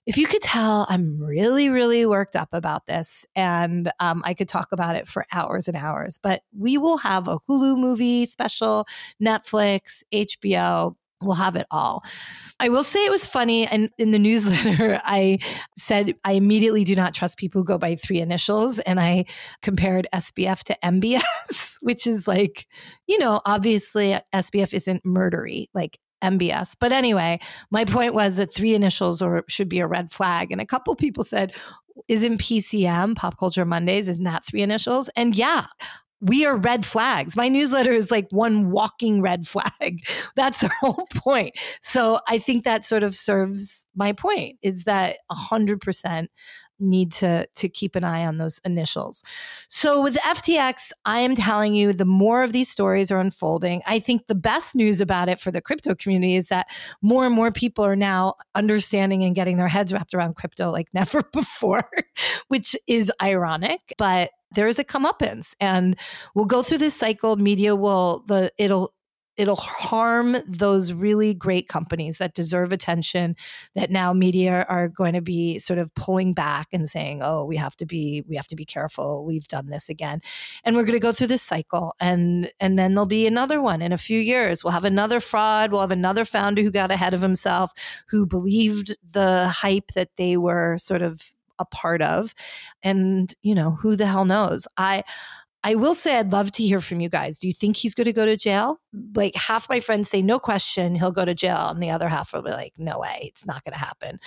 if 0.06 0.18
you 0.18 0.26
could 0.26 0.42
tell, 0.42 0.86
I'm 0.88 1.18
really, 1.18 1.70
really 1.70 2.04
worked 2.04 2.36
up 2.36 2.50
about 2.52 2.86
this. 2.86 3.24
And 3.34 3.90
um, 4.00 4.22
I 4.24 4.34
could 4.34 4.48
talk 4.48 4.68
about 4.72 4.96
it 4.96 5.08
for 5.08 5.24
hours 5.32 5.66
and 5.66 5.76
hours, 5.76 6.18
but 6.22 6.42
we 6.56 6.76
will 6.76 6.98
have 6.98 7.26
a 7.26 7.38
Hulu 7.38 7.78
movie 7.78 8.26
special, 8.26 8.86
Netflix, 9.22 10.02
HBO. 10.12 10.96
We'll 11.22 11.36
have 11.36 11.56
it 11.56 11.66
all. 11.70 12.04
I 12.60 12.68
will 12.68 12.84
say 12.84 12.98
it 13.06 13.10
was 13.10 13.24
funny. 13.24 13.66
And 13.66 13.88
in 13.96 14.10
the 14.10 14.18
newsletter, 14.20 15.00
I 15.04 15.38
said 15.76 16.14
I 16.22 16.32
immediately 16.32 16.84
do 16.84 16.94
not 16.94 17.14
trust 17.14 17.38
people 17.38 17.62
who 17.62 17.64
go 17.64 17.78
by 17.78 17.94
three 17.94 18.20
initials. 18.20 18.78
And 18.80 19.00
I 19.00 19.24
compared 19.62 20.06
SBF 20.12 20.64
to 20.64 20.76
MBS, 20.84 21.76
which 21.80 22.06
is 22.06 22.28
like, 22.28 22.66
you 23.06 23.18
know, 23.18 23.40
obviously 23.46 24.18
SBF 24.34 24.74
isn't 24.74 25.02
murdery. 25.04 25.68
Like 25.72 25.98
MBS. 26.24 26.76
But 26.80 26.92
anyway, 26.92 27.38
my 27.70 27.84
point 27.84 28.14
was 28.14 28.36
that 28.36 28.52
three 28.52 28.74
initials 28.74 29.22
or 29.22 29.44
should 29.48 29.68
be 29.68 29.80
a 29.80 29.86
red 29.86 30.10
flag. 30.10 30.50
And 30.50 30.60
a 30.60 30.66
couple 30.66 30.94
people 30.96 31.24
said, 31.24 31.54
isn't 32.08 32.40
PCM, 32.40 33.16
Pop 33.16 33.38
Culture 33.38 33.64
Mondays, 33.64 34.08
isn't 34.08 34.24
that 34.24 34.44
three 34.44 34.62
initials? 34.62 35.08
And 35.16 35.36
yeah, 35.36 35.66
we 36.20 36.46
are 36.46 36.56
red 36.56 36.86
flags. 36.86 37.36
My 37.36 37.48
newsletter 37.48 37.92
is 37.92 38.10
like 38.10 38.26
one 38.30 38.70
walking 38.70 39.20
red 39.20 39.46
flag. 39.46 40.00
That's 40.36 40.60
the 40.60 40.70
whole 40.80 41.06
point. 41.14 41.54
So 41.82 42.18
I 42.28 42.38
think 42.38 42.64
that 42.64 42.84
sort 42.84 43.02
of 43.02 43.14
serves 43.14 43.86
my 43.94 44.12
point 44.12 44.58
is 44.62 44.84
that 44.84 45.18
100% 45.30 46.26
need 46.78 47.12
to 47.12 47.46
to 47.54 47.68
keep 47.68 47.96
an 47.96 48.04
eye 48.04 48.24
on 48.24 48.38
those 48.38 48.60
initials. 48.64 49.24
So 49.68 50.02
with 50.02 50.16
FTX, 50.16 50.92
I 51.04 51.20
am 51.20 51.34
telling 51.34 51.74
you 51.74 51.92
the 51.92 52.04
more 52.04 52.42
of 52.42 52.52
these 52.52 52.68
stories 52.68 53.10
are 53.10 53.20
unfolding, 53.20 53.82
I 53.86 53.98
think 53.98 54.26
the 54.26 54.34
best 54.34 54.74
news 54.74 55.00
about 55.00 55.28
it 55.28 55.40
for 55.40 55.50
the 55.50 55.60
crypto 55.60 55.94
community 55.94 56.36
is 56.36 56.48
that 56.48 56.66
more 57.02 57.26
and 57.26 57.34
more 57.34 57.50
people 57.50 57.84
are 57.84 57.96
now 57.96 58.34
understanding 58.54 59.24
and 59.24 59.34
getting 59.34 59.56
their 59.56 59.68
heads 59.68 59.92
wrapped 59.92 60.14
around 60.14 60.36
crypto 60.36 60.70
like 60.70 60.88
never 60.94 61.22
before, 61.32 61.88
which 62.48 62.76
is 62.86 63.12
ironic, 63.22 63.80
but 63.98 64.30
there 64.54 64.68
is 64.68 64.78
a 64.78 64.84
comeuppance 64.84 65.54
and 65.60 65.98
we'll 66.34 66.44
go 66.44 66.62
through 66.62 66.78
this 66.78 66.94
cycle 66.94 67.36
media 67.36 67.74
will 67.74 68.24
the 68.28 68.52
it'll 68.58 68.93
it'll 69.36 69.56
harm 69.56 70.36
those 70.46 70.92
really 70.92 71.34
great 71.34 71.68
companies 71.68 72.18
that 72.18 72.34
deserve 72.34 72.72
attention 72.72 73.36
that 73.74 73.90
now 73.90 74.12
media 74.12 74.64
are 74.68 74.88
going 74.88 75.14
to 75.14 75.20
be 75.20 75.58
sort 75.58 75.78
of 75.78 75.94
pulling 75.94 76.32
back 76.32 76.68
and 76.72 76.88
saying 76.88 77.20
oh 77.22 77.44
we 77.44 77.56
have 77.56 77.76
to 77.76 77.86
be 77.86 78.22
we 78.28 78.36
have 78.36 78.48
to 78.48 78.56
be 78.56 78.64
careful. 78.64 79.24
We've 79.24 79.48
done 79.48 79.68
this 79.68 79.88
again. 79.88 80.20
And 80.64 80.76
we're 80.76 80.84
going 80.84 80.92
to 80.94 81.00
go 81.00 81.12
through 81.12 81.28
this 81.28 81.42
cycle 81.42 81.94
and 82.00 82.50
and 82.60 82.78
then 82.78 82.94
there'll 82.94 83.06
be 83.06 83.26
another 83.26 83.60
one 83.60 83.82
in 83.82 83.92
a 83.92 83.98
few 83.98 84.20
years. 84.20 84.62
We'll 84.62 84.72
have 84.72 84.84
another 84.84 85.20
fraud. 85.20 85.72
We'll 85.72 85.80
have 85.80 85.90
another 85.90 86.24
founder 86.24 86.62
who 86.62 86.70
got 86.70 86.90
ahead 86.90 87.14
of 87.14 87.20
himself 87.20 87.72
who 88.08 88.26
believed 88.26 88.96
the 89.12 89.48
hype 89.48 89.92
that 89.94 90.10
they 90.16 90.36
were 90.36 90.76
sort 90.78 91.02
of 91.02 91.34
a 91.58 91.64
part 91.64 92.02
of. 92.02 92.34
And 92.82 93.32
you 93.42 93.54
know 93.54 93.72
who 93.72 93.96
the 93.96 94.06
hell 94.06 94.24
knows? 94.24 94.66
I 94.76 95.04
I 95.64 95.74
will 95.74 95.94
say 95.94 96.18
I'd 96.18 96.30
love 96.30 96.52
to 96.52 96.62
hear 96.62 96.80
from 96.80 97.00
you 97.00 97.08
guys. 97.08 97.38
Do 97.38 97.48
you 97.48 97.54
think 97.54 97.76
he's 97.78 97.94
going 97.94 98.04
to 98.04 98.12
go 98.12 98.26
to 98.26 98.36
jail? 98.36 98.78
Like 99.14 99.34
half 99.34 99.68
my 99.68 99.80
friends 99.80 100.10
say 100.10 100.20
no 100.20 100.38
question 100.38 100.94
he'll 100.94 101.10
go 101.10 101.24
to 101.24 101.34
jail, 101.34 101.70
and 101.70 101.82
the 101.82 101.90
other 101.90 102.08
half 102.08 102.32
will 102.32 102.42
be 102.42 102.50
like, 102.50 102.74
no 102.78 102.98
way, 102.98 103.18
it's 103.22 103.46
not 103.46 103.64
going 103.64 103.72
to 103.72 103.78
happen. 103.78 104.20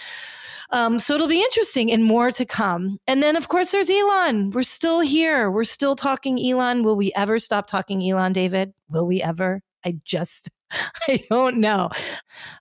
Um, 0.71 0.97
so 0.97 1.13
it'll 1.13 1.27
be 1.27 1.41
interesting 1.41 1.91
and 1.91 2.03
more 2.03 2.31
to 2.31 2.43
come. 2.43 2.97
And 3.07 3.21
then 3.21 3.35
of 3.35 3.47
course 3.47 3.71
there's 3.71 3.89
Elon. 3.89 4.49
We're 4.49 4.63
still 4.63 5.01
here. 5.01 5.51
We're 5.51 5.63
still 5.63 5.95
talking 5.95 6.43
Elon. 6.43 6.83
Will 6.83 6.97
we 6.97 7.13
ever 7.15 7.37
stop 7.39 7.67
talking 7.67 8.03
Elon, 8.03 8.33
David? 8.33 8.73
Will 8.89 9.05
we 9.05 9.21
ever? 9.21 9.61
I 9.85 9.99
just 10.03 10.49
I 11.07 11.23
don't 11.29 11.57
know. 11.57 11.89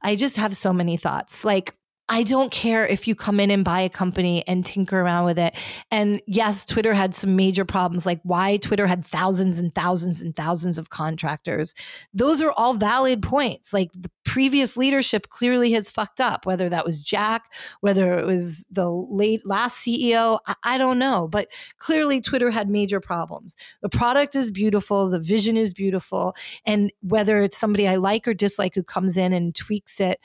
I 0.03 0.17
just 0.17 0.37
have 0.37 0.55
so 0.55 0.73
many 0.73 0.97
thoughts. 0.97 1.45
Like 1.45 1.75
I 2.09 2.23
don't 2.23 2.53
care 2.53 2.87
if 2.87 3.09
you 3.09 3.17
come 3.17 3.41
in 3.41 3.51
and 3.51 3.65
buy 3.65 3.81
a 3.81 3.89
company 3.89 4.47
and 4.47 4.65
tinker 4.65 5.01
around 5.01 5.25
with 5.25 5.39
it. 5.41 5.57
And 5.91 6.21
yes, 6.27 6.65
Twitter 6.65 6.95
had 6.95 7.17
some 7.17 7.35
major 7.35 7.65
problems, 7.65 8.07
like 8.07 8.21
why 8.23 8.59
Twitter 8.59 8.87
had 8.87 9.05
thousands 9.05 9.59
and 9.59 9.75
thousands 9.75 10.23
and 10.23 10.35
thousands 10.35 10.79
of 10.79 10.91
contractors. 10.91 11.75
Those 12.15 12.41
are 12.43 12.53
all 12.53 12.75
valid 12.75 13.23
points. 13.23 13.73
Like 13.73 13.91
the 13.93 14.11
previous 14.25 14.77
leadership 14.77 15.29
clearly 15.31 15.73
has 15.73 15.91
fucked 15.91 16.21
up, 16.21 16.47
whether 16.47 16.69
that 16.69 16.85
was 16.85 17.03
Jack, 17.03 17.53
whether 17.81 18.17
it 18.17 18.25
was 18.25 18.67
the 18.71 18.89
late 18.89 19.45
last 19.45 19.85
CEO, 19.85 20.39
I, 20.47 20.55
I 20.63 20.79
don't 20.79 21.01
know. 21.01 21.27
But 21.27 21.49
clearly 21.79 22.21
Twitter 22.21 22.53
had 22.53 22.71
major 22.71 23.01
problems. 23.01 23.57
The 23.83 23.89
product 23.89 24.37
is 24.37 24.53
beautiful, 24.53 25.11
the 25.11 25.19
vision 25.19 25.57
is 25.57 25.75
beautiful. 25.75 26.37
And 26.65 26.93
whether 27.03 27.41
it's 27.41 27.59
somebody 27.59 27.89
I 27.89 27.97
like 27.97 28.29
or 28.29 28.35
dislike 28.35 28.77
who 28.77 28.85
comes 28.85 29.17
in 29.17 29.33
and 29.33 29.57
tweaks 29.57 29.99
it, 30.01 30.21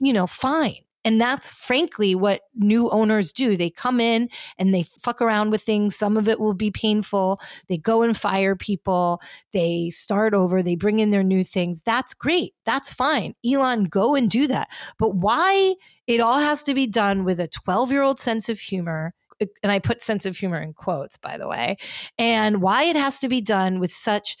you 0.00 0.12
know, 0.12 0.28
fine 0.28 0.84
and 1.04 1.20
that's 1.20 1.52
frankly 1.52 2.14
what 2.14 2.40
new 2.54 2.88
owners 2.90 3.32
do. 3.32 3.56
They 3.56 3.70
come 3.70 4.00
in 4.00 4.30
and 4.58 4.72
they 4.72 4.84
fuck 4.84 5.20
around 5.20 5.50
with 5.50 5.62
things. 5.62 5.94
Some 5.94 6.16
of 6.16 6.28
it 6.28 6.40
will 6.40 6.54
be 6.54 6.70
painful. 6.70 7.40
They 7.68 7.76
go 7.76 8.02
and 8.02 8.16
fire 8.16 8.56
people. 8.56 9.20
They 9.52 9.90
start 9.90 10.34
over. 10.34 10.62
They 10.62 10.76
bring 10.76 11.00
in 11.00 11.10
their 11.10 11.22
new 11.22 11.44
things. 11.44 11.82
That's 11.82 12.14
great. 12.14 12.52
That's 12.64 12.92
fine. 12.92 13.34
Elon, 13.46 13.84
go 13.84 14.14
and 14.14 14.30
do 14.30 14.46
that. 14.46 14.68
But 14.98 15.14
why 15.14 15.74
it 16.06 16.20
all 16.20 16.38
has 16.38 16.62
to 16.64 16.74
be 16.74 16.86
done 16.86 17.24
with 17.24 17.38
a 17.38 17.48
12 17.48 17.92
year 17.92 18.02
old 18.02 18.18
sense 18.18 18.48
of 18.48 18.58
humor 18.58 19.14
eh, 19.40 19.46
and 19.62 19.70
I 19.70 19.78
put 19.78 20.02
sense 20.02 20.24
of 20.26 20.36
humor 20.36 20.60
in 20.60 20.72
quotes, 20.72 21.18
by 21.18 21.36
the 21.36 21.48
way, 21.48 21.76
and 22.18 22.62
why 22.62 22.84
it 22.84 22.96
has 22.96 23.18
to 23.20 23.28
be 23.28 23.40
done 23.40 23.78
with 23.78 23.92
such 23.92 24.36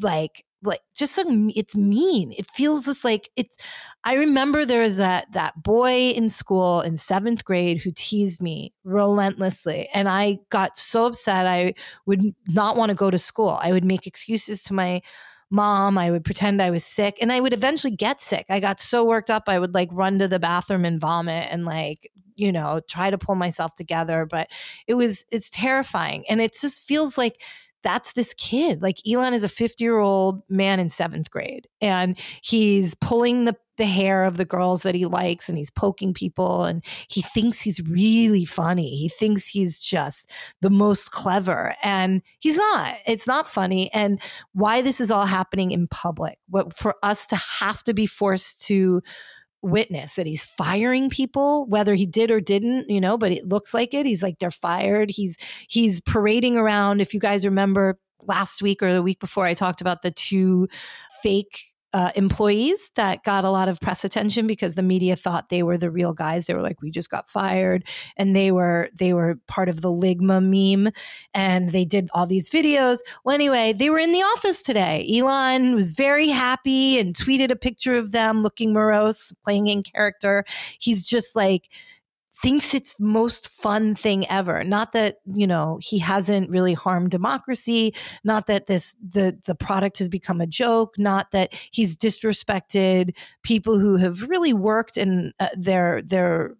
like 0.00 0.44
like 0.62 0.80
just 0.94 1.14
so 1.14 1.24
it's 1.56 1.74
mean. 1.76 2.32
It 2.36 2.46
feels 2.50 2.84
just 2.84 3.04
like 3.04 3.30
it's. 3.36 3.56
I 4.04 4.16
remember 4.16 4.64
there 4.64 4.82
was 4.82 4.98
that 4.98 5.32
that 5.32 5.62
boy 5.62 6.10
in 6.10 6.28
school 6.28 6.80
in 6.82 6.96
seventh 6.96 7.44
grade 7.44 7.80
who 7.80 7.92
teased 7.94 8.42
me 8.42 8.74
relentlessly, 8.84 9.88
and 9.94 10.08
I 10.08 10.38
got 10.50 10.76
so 10.76 11.06
upset. 11.06 11.46
I 11.46 11.74
would 12.06 12.22
not 12.48 12.76
want 12.76 12.90
to 12.90 12.94
go 12.94 13.10
to 13.10 13.18
school. 13.18 13.58
I 13.62 13.72
would 13.72 13.84
make 13.84 14.06
excuses 14.06 14.62
to 14.64 14.74
my 14.74 15.00
mom. 15.50 15.98
I 15.98 16.10
would 16.10 16.24
pretend 16.24 16.62
I 16.62 16.70
was 16.70 16.84
sick, 16.84 17.18
and 17.20 17.32
I 17.32 17.40
would 17.40 17.52
eventually 17.52 17.94
get 17.96 18.20
sick. 18.20 18.46
I 18.50 18.60
got 18.60 18.80
so 18.80 19.04
worked 19.06 19.30
up, 19.30 19.44
I 19.46 19.58
would 19.58 19.74
like 19.74 19.88
run 19.92 20.18
to 20.18 20.28
the 20.28 20.38
bathroom 20.38 20.84
and 20.84 21.00
vomit, 21.00 21.48
and 21.50 21.64
like 21.64 22.10
you 22.36 22.52
know 22.52 22.80
try 22.88 23.10
to 23.10 23.18
pull 23.18 23.34
myself 23.34 23.74
together. 23.74 24.26
But 24.26 24.48
it 24.86 24.94
was 24.94 25.24
it's 25.30 25.50
terrifying, 25.50 26.24
and 26.28 26.40
it 26.40 26.54
just 26.60 26.82
feels 26.86 27.16
like 27.18 27.42
that's 27.82 28.12
this 28.12 28.34
kid. 28.34 28.82
Like 28.82 28.98
Elon 29.10 29.34
is 29.34 29.44
a 29.44 29.48
50 29.48 29.82
year 29.82 29.98
old 29.98 30.42
man 30.48 30.80
in 30.80 30.88
seventh 30.88 31.30
grade 31.30 31.66
and 31.80 32.18
he's 32.42 32.94
pulling 32.96 33.44
the, 33.44 33.56
the 33.76 33.86
hair 33.86 34.24
of 34.24 34.36
the 34.36 34.44
girls 34.44 34.82
that 34.82 34.94
he 34.94 35.06
likes 35.06 35.48
and 35.48 35.56
he's 35.56 35.70
poking 35.70 36.12
people 36.12 36.64
and 36.64 36.84
he 37.08 37.22
thinks 37.22 37.62
he's 37.62 37.80
really 37.88 38.44
funny. 38.44 38.96
He 38.96 39.08
thinks 39.08 39.48
he's 39.48 39.80
just 39.80 40.30
the 40.60 40.70
most 40.70 41.12
clever 41.12 41.74
and 41.82 42.22
he's 42.40 42.56
not. 42.56 42.96
It's 43.06 43.26
not 43.26 43.46
funny. 43.46 43.90
And 43.94 44.20
why 44.52 44.82
this 44.82 45.00
is 45.00 45.10
all 45.10 45.26
happening 45.26 45.70
in 45.70 45.88
public, 45.88 46.38
what 46.48 46.76
for 46.76 46.96
us 47.02 47.26
to 47.28 47.36
have 47.36 47.82
to 47.84 47.94
be 47.94 48.06
forced 48.06 48.66
to 48.66 49.02
witness 49.62 50.14
that 50.14 50.26
he's 50.26 50.44
firing 50.44 51.10
people 51.10 51.66
whether 51.66 51.94
he 51.94 52.06
did 52.06 52.30
or 52.30 52.40
didn't 52.40 52.88
you 52.88 53.00
know 53.00 53.18
but 53.18 53.32
it 53.32 53.46
looks 53.46 53.74
like 53.74 53.92
it. 53.94 54.06
He's 54.06 54.22
like 54.22 54.38
they're 54.38 54.50
fired. 54.50 55.10
He's 55.10 55.36
he's 55.68 56.00
parading 56.00 56.56
around. 56.56 57.00
If 57.00 57.14
you 57.14 57.20
guys 57.20 57.44
remember 57.44 57.98
last 58.22 58.62
week 58.62 58.82
or 58.82 58.92
the 58.92 59.02
week 59.02 59.18
before 59.18 59.46
i 59.46 59.54
talked 59.54 59.80
about 59.80 60.02
the 60.02 60.10
two 60.10 60.68
fake 61.22 61.69
uh, 61.92 62.10
employees 62.14 62.90
that 62.94 63.24
got 63.24 63.44
a 63.44 63.50
lot 63.50 63.68
of 63.68 63.80
press 63.80 64.04
attention 64.04 64.46
because 64.46 64.74
the 64.74 64.82
media 64.82 65.16
thought 65.16 65.48
they 65.48 65.62
were 65.62 65.76
the 65.76 65.90
real 65.90 66.12
guys. 66.12 66.46
They 66.46 66.54
were 66.54 66.62
like, 66.62 66.80
"We 66.82 66.90
just 66.90 67.10
got 67.10 67.28
fired," 67.30 67.84
and 68.16 68.34
they 68.36 68.52
were 68.52 68.88
they 68.94 69.12
were 69.12 69.38
part 69.48 69.68
of 69.68 69.80
the 69.80 69.88
Ligma 69.88 70.40
meme, 70.40 70.92
and 71.34 71.70
they 71.70 71.84
did 71.84 72.08
all 72.14 72.26
these 72.26 72.48
videos. 72.48 72.98
Well, 73.24 73.34
anyway, 73.34 73.72
they 73.72 73.90
were 73.90 73.98
in 73.98 74.12
the 74.12 74.22
office 74.22 74.62
today. 74.62 75.06
Elon 75.12 75.74
was 75.74 75.90
very 75.90 76.28
happy 76.28 76.98
and 76.98 77.14
tweeted 77.14 77.50
a 77.50 77.56
picture 77.56 77.96
of 77.96 78.12
them 78.12 78.42
looking 78.42 78.72
morose, 78.72 79.32
playing 79.42 79.66
in 79.66 79.82
character. 79.82 80.44
He's 80.78 81.06
just 81.06 81.34
like 81.34 81.68
thinks 82.42 82.74
it's 82.74 82.94
the 82.94 83.04
most 83.04 83.48
fun 83.48 83.94
thing 83.94 84.26
ever. 84.28 84.64
Not 84.64 84.92
that, 84.92 85.16
you 85.26 85.46
know, 85.46 85.78
he 85.82 85.98
hasn't 85.98 86.50
really 86.50 86.74
harmed 86.74 87.10
democracy, 87.10 87.94
not 88.24 88.46
that 88.46 88.66
this 88.66 88.94
the 89.06 89.38
the 89.46 89.54
product 89.54 89.98
has 89.98 90.08
become 90.08 90.40
a 90.40 90.46
joke, 90.46 90.94
not 90.98 91.30
that 91.32 91.54
he's 91.70 91.96
disrespected 91.96 93.16
people 93.42 93.78
who 93.78 93.96
have 93.96 94.28
really 94.28 94.52
worked 94.52 94.96
in 94.96 95.32
uh, 95.38 95.48
their 95.56 96.02
their 96.02 96.54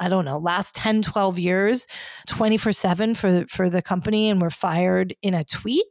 I 0.00 0.08
don't 0.08 0.24
know, 0.24 0.38
last 0.38 0.76
10, 0.76 1.02
12 1.02 1.38
years, 1.40 1.86
24 2.28 2.72
7 2.72 3.14
for, 3.16 3.44
for 3.48 3.68
the 3.68 3.82
company 3.82 4.30
and 4.30 4.40
were 4.40 4.50
fired 4.50 5.14
in 5.22 5.34
a 5.34 5.42
tweet. 5.42 5.86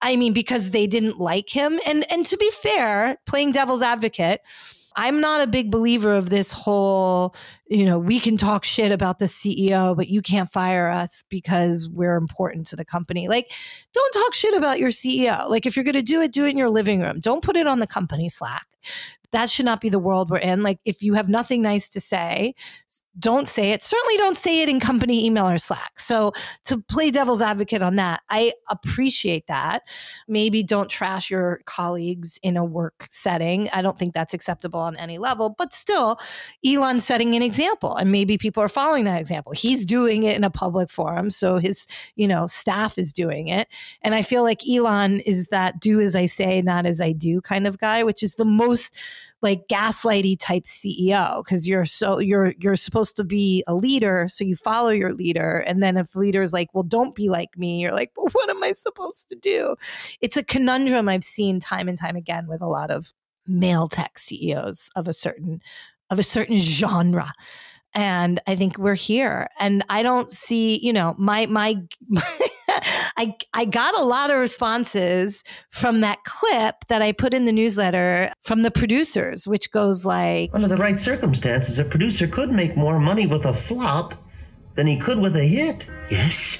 I 0.00 0.16
mean, 0.16 0.32
because 0.32 0.70
they 0.70 0.86
didn't 0.86 1.18
like 1.18 1.50
him. 1.50 1.78
And, 1.86 2.10
and 2.10 2.24
to 2.24 2.38
be 2.38 2.50
fair, 2.62 3.18
playing 3.26 3.52
devil's 3.52 3.82
advocate, 3.82 4.40
I'm 4.96 5.20
not 5.20 5.40
a 5.40 5.46
big 5.46 5.70
believer 5.70 6.12
of 6.12 6.30
this 6.30 6.52
whole, 6.52 7.34
you 7.68 7.84
know, 7.84 7.98
we 7.98 8.20
can 8.20 8.36
talk 8.36 8.64
shit 8.64 8.92
about 8.92 9.18
the 9.18 9.26
CEO, 9.26 9.96
but 9.96 10.08
you 10.08 10.22
can't 10.22 10.50
fire 10.50 10.90
us 10.90 11.24
because 11.28 11.88
we're 11.88 12.16
important 12.16 12.66
to 12.68 12.76
the 12.76 12.84
company. 12.84 13.28
Like, 13.28 13.52
don't 13.94 14.12
talk 14.12 14.34
shit 14.34 14.54
about 14.54 14.78
your 14.78 14.90
CEO. 14.90 15.48
Like, 15.48 15.66
if 15.66 15.76
you're 15.76 15.84
going 15.84 15.94
to 15.94 16.02
do 16.02 16.20
it, 16.20 16.32
do 16.32 16.46
it 16.46 16.50
in 16.50 16.58
your 16.58 16.70
living 16.70 17.00
room. 17.00 17.20
Don't 17.20 17.42
put 17.42 17.56
it 17.56 17.66
on 17.66 17.80
the 17.80 17.86
company 17.86 18.28
Slack 18.28 18.66
that 19.32 19.48
should 19.48 19.64
not 19.64 19.80
be 19.80 19.88
the 19.88 19.98
world 19.98 20.30
we're 20.30 20.38
in. 20.38 20.62
Like, 20.62 20.78
if 20.84 21.02
you 21.02 21.14
have 21.14 21.28
nothing 21.28 21.62
nice 21.62 21.88
to 21.90 22.00
say, 22.00 22.54
don't 23.20 23.46
say 23.46 23.72
it. 23.72 23.82
Certainly 23.82 24.16
don't 24.16 24.36
say 24.36 24.62
it 24.62 24.68
in 24.68 24.80
company 24.80 25.26
email 25.26 25.48
or 25.48 25.58
Slack. 25.58 26.00
So, 26.00 26.32
to 26.64 26.78
play 26.78 27.10
devil's 27.10 27.40
advocate 27.40 27.82
on 27.82 27.96
that, 27.96 28.22
I 28.28 28.52
appreciate 28.68 29.46
that. 29.48 29.82
Maybe 30.26 30.62
don't 30.62 30.88
trash 30.88 31.30
your 31.30 31.60
colleagues 31.66 32.38
in 32.42 32.56
a 32.56 32.64
work 32.64 33.06
setting. 33.10 33.68
I 33.72 33.82
don't 33.82 33.98
think 33.98 34.14
that's 34.14 34.34
acceptable 34.34 34.80
on 34.80 34.96
any 34.96 35.18
level, 35.18 35.54
but 35.56 35.72
still, 35.72 36.18
Elon's 36.66 37.04
setting 37.04 37.34
an 37.34 37.42
example, 37.42 37.96
and 37.96 38.10
maybe 38.10 38.38
people 38.38 38.62
are 38.62 38.68
following 38.68 39.04
that 39.04 39.20
example. 39.20 39.52
He's 39.52 39.84
doing 39.84 40.22
it 40.22 40.36
in 40.36 40.44
a 40.44 40.50
public 40.50 40.90
forum, 40.90 41.30
so 41.30 41.58
his, 41.58 41.86
you 42.16 42.26
know, 42.26 42.46
staff 42.46 42.98
is 42.98 43.12
doing 43.12 43.48
it. 43.48 43.68
And 44.02 44.14
I 44.14 44.22
feel 44.22 44.42
like 44.42 44.60
Elon 44.68 45.20
is 45.20 45.48
that 45.48 45.80
do 45.80 46.00
as 46.00 46.16
I 46.16 46.26
say, 46.26 46.62
not 46.62 46.86
as 46.86 47.00
I 47.00 47.12
do 47.12 47.40
kind 47.40 47.66
of 47.66 47.78
guy, 47.78 48.02
which 48.02 48.22
is 48.22 48.36
the 48.36 48.44
most 48.44 48.94
like 49.42 49.68
gaslighty 49.68 50.36
type 50.38 50.64
CEO 50.64 51.42
because 51.44 51.66
you're 51.66 51.86
so 51.86 52.18
you're 52.18 52.54
you're 52.58 52.76
supposed 52.76 53.16
to 53.16 53.24
be 53.24 53.64
a 53.66 53.74
leader, 53.74 54.26
so 54.28 54.44
you 54.44 54.56
follow 54.56 54.90
your 54.90 55.12
leader, 55.12 55.58
and 55.66 55.82
then 55.82 55.96
if 55.96 56.14
leader's 56.14 56.52
like, 56.52 56.68
"Well, 56.74 56.84
don't 56.84 57.14
be 57.14 57.28
like 57.28 57.56
me," 57.56 57.80
you're 57.80 57.92
like, 57.92 58.12
"Well, 58.16 58.28
what 58.32 58.50
am 58.50 58.62
I 58.62 58.72
supposed 58.72 59.28
to 59.30 59.36
do?" 59.36 59.76
It's 60.20 60.36
a 60.36 60.44
conundrum 60.44 61.08
I've 61.08 61.24
seen 61.24 61.60
time 61.60 61.88
and 61.88 61.98
time 61.98 62.16
again 62.16 62.46
with 62.46 62.60
a 62.60 62.68
lot 62.68 62.90
of 62.90 63.12
male 63.46 63.88
tech 63.88 64.18
CEOs 64.18 64.90
of 64.96 65.08
a 65.08 65.12
certain 65.12 65.60
of 66.10 66.18
a 66.18 66.24
certain 66.24 66.56
genre 66.56 67.32
and 67.94 68.40
I 68.46 68.56
think 68.56 68.78
we're 68.78 68.94
here. 68.94 69.48
And 69.58 69.82
I 69.88 70.02
don't 70.02 70.30
see, 70.30 70.78
you 70.80 70.92
know, 70.92 71.14
my 71.18 71.46
my, 71.46 71.76
my 72.08 72.22
I 73.16 73.34
I 73.52 73.64
got 73.64 73.98
a 73.98 74.04
lot 74.04 74.30
of 74.30 74.38
responses 74.38 75.42
from 75.70 76.00
that 76.00 76.24
clip 76.24 76.76
that 76.88 77.02
I 77.02 77.12
put 77.12 77.34
in 77.34 77.44
the 77.44 77.52
newsletter 77.52 78.32
from 78.42 78.62
the 78.62 78.70
producers, 78.70 79.46
which 79.46 79.70
goes 79.70 80.04
like 80.04 80.50
Under 80.54 80.68
the 80.68 80.76
right 80.76 81.00
circumstances, 81.00 81.78
a 81.78 81.84
producer 81.84 82.26
could 82.26 82.50
make 82.50 82.76
more 82.76 83.00
money 83.00 83.26
with 83.26 83.44
a 83.44 83.52
flop 83.54 84.14
than 84.74 84.86
he 84.86 84.96
could 84.96 85.18
with 85.18 85.36
a 85.36 85.44
hit. 85.44 85.86
Yes? 86.10 86.58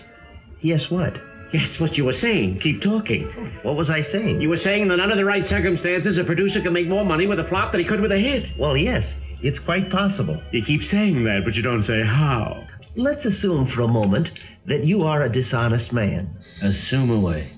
Yes, 0.61 0.90
what? 0.90 1.18
Yes, 1.53 1.81
what 1.81 1.99
you 1.99 2.05
were 2.05 2.12
saying. 2.12 2.61
Keep 2.61 2.81
talking. 2.81 3.25
What 3.62 3.75
was 3.75 3.90
I 3.90 4.03
saying? 4.03 4.40
You 4.40 4.51
were 4.51 4.57
saying 4.57 4.87
that 4.88 5.01
under 5.01 5.16
the 5.16 5.25
right 5.25 5.44
circumstances, 5.44 6.16
a 6.18 6.23
producer 6.25 6.61
can 6.61 6.73
make 6.73 6.87
more 6.87 7.05
money 7.05 7.27
with 7.27 7.40
a 7.40 7.44
flop 7.44 7.73
than 7.73 7.81
he 7.81 7.87
could 7.87 8.01
with 8.01 8.12
a 8.12 8.18
hit. 8.18 8.53
Well, 8.57 8.77
yes, 8.77 9.18
it's 9.42 9.59
quite 9.59 9.90
possible. 9.90 10.40
You 10.53 10.62
keep 10.62 10.85
saying 10.85 11.25
that, 11.25 11.44
but 11.44 11.57
you 11.57 11.62
don't 11.62 11.83
say 11.83 12.03
how. 12.03 12.66
Let's 12.96 13.24
assume 13.24 13.66
for 13.66 13.83
a 13.83 13.88
moment 13.88 14.44
that 14.66 14.83
you 14.83 15.03
are 15.03 15.22
a 15.22 15.29
dishonest 15.29 15.92
man. 15.92 16.35
Assume 16.62 17.11
away. 17.11 17.50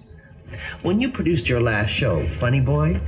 When 0.82 1.00
you 1.00 1.10
produced 1.10 1.48
your 1.48 1.62
last 1.62 1.88
show, 1.88 2.26
Funny 2.26 2.60
Boy, 2.60 3.00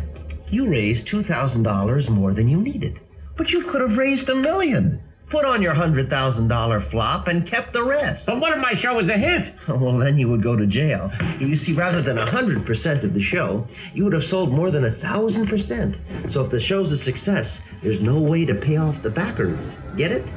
you 0.48 0.70
raised 0.70 1.06
$2,000 1.06 2.08
more 2.08 2.32
than 2.32 2.48
you 2.48 2.60
needed. 2.62 3.00
But 3.36 3.52
you 3.52 3.62
could 3.62 3.82
have 3.82 3.98
raised 3.98 4.30
a 4.30 4.34
million. 4.34 5.02
Put 5.28 5.44
on 5.44 5.60
your 5.60 5.74
$100,000 5.74 6.82
flop 6.82 7.28
and 7.28 7.46
kept 7.46 7.74
the 7.74 7.82
rest. 7.82 8.26
But 8.26 8.40
what 8.40 8.52
if 8.52 8.58
my 8.58 8.72
show 8.72 8.94
was 8.94 9.10
a 9.10 9.18
hit? 9.18 9.52
Well, 9.68 9.98
then 9.98 10.16
you 10.16 10.28
would 10.28 10.42
go 10.42 10.56
to 10.56 10.66
jail. 10.66 11.12
You 11.38 11.56
see, 11.56 11.74
rather 11.74 12.00
than 12.00 12.16
100% 12.16 13.04
of 13.04 13.12
the 13.12 13.20
show, 13.20 13.66
you 13.92 14.04
would 14.04 14.12
have 14.14 14.24
sold 14.24 14.50
more 14.50 14.70
than 14.70 14.84
1,000%. 14.84 16.30
So 16.30 16.42
if 16.42 16.50
the 16.50 16.60
show's 16.60 16.90
a 16.90 16.96
success, 16.96 17.60
there's 17.82 18.00
no 18.00 18.18
way 18.18 18.46
to 18.46 18.54
pay 18.54 18.78
off 18.78 19.02
the 19.02 19.10
backers. 19.10 19.76
Get 19.96 20.10
it? 20.10 20.30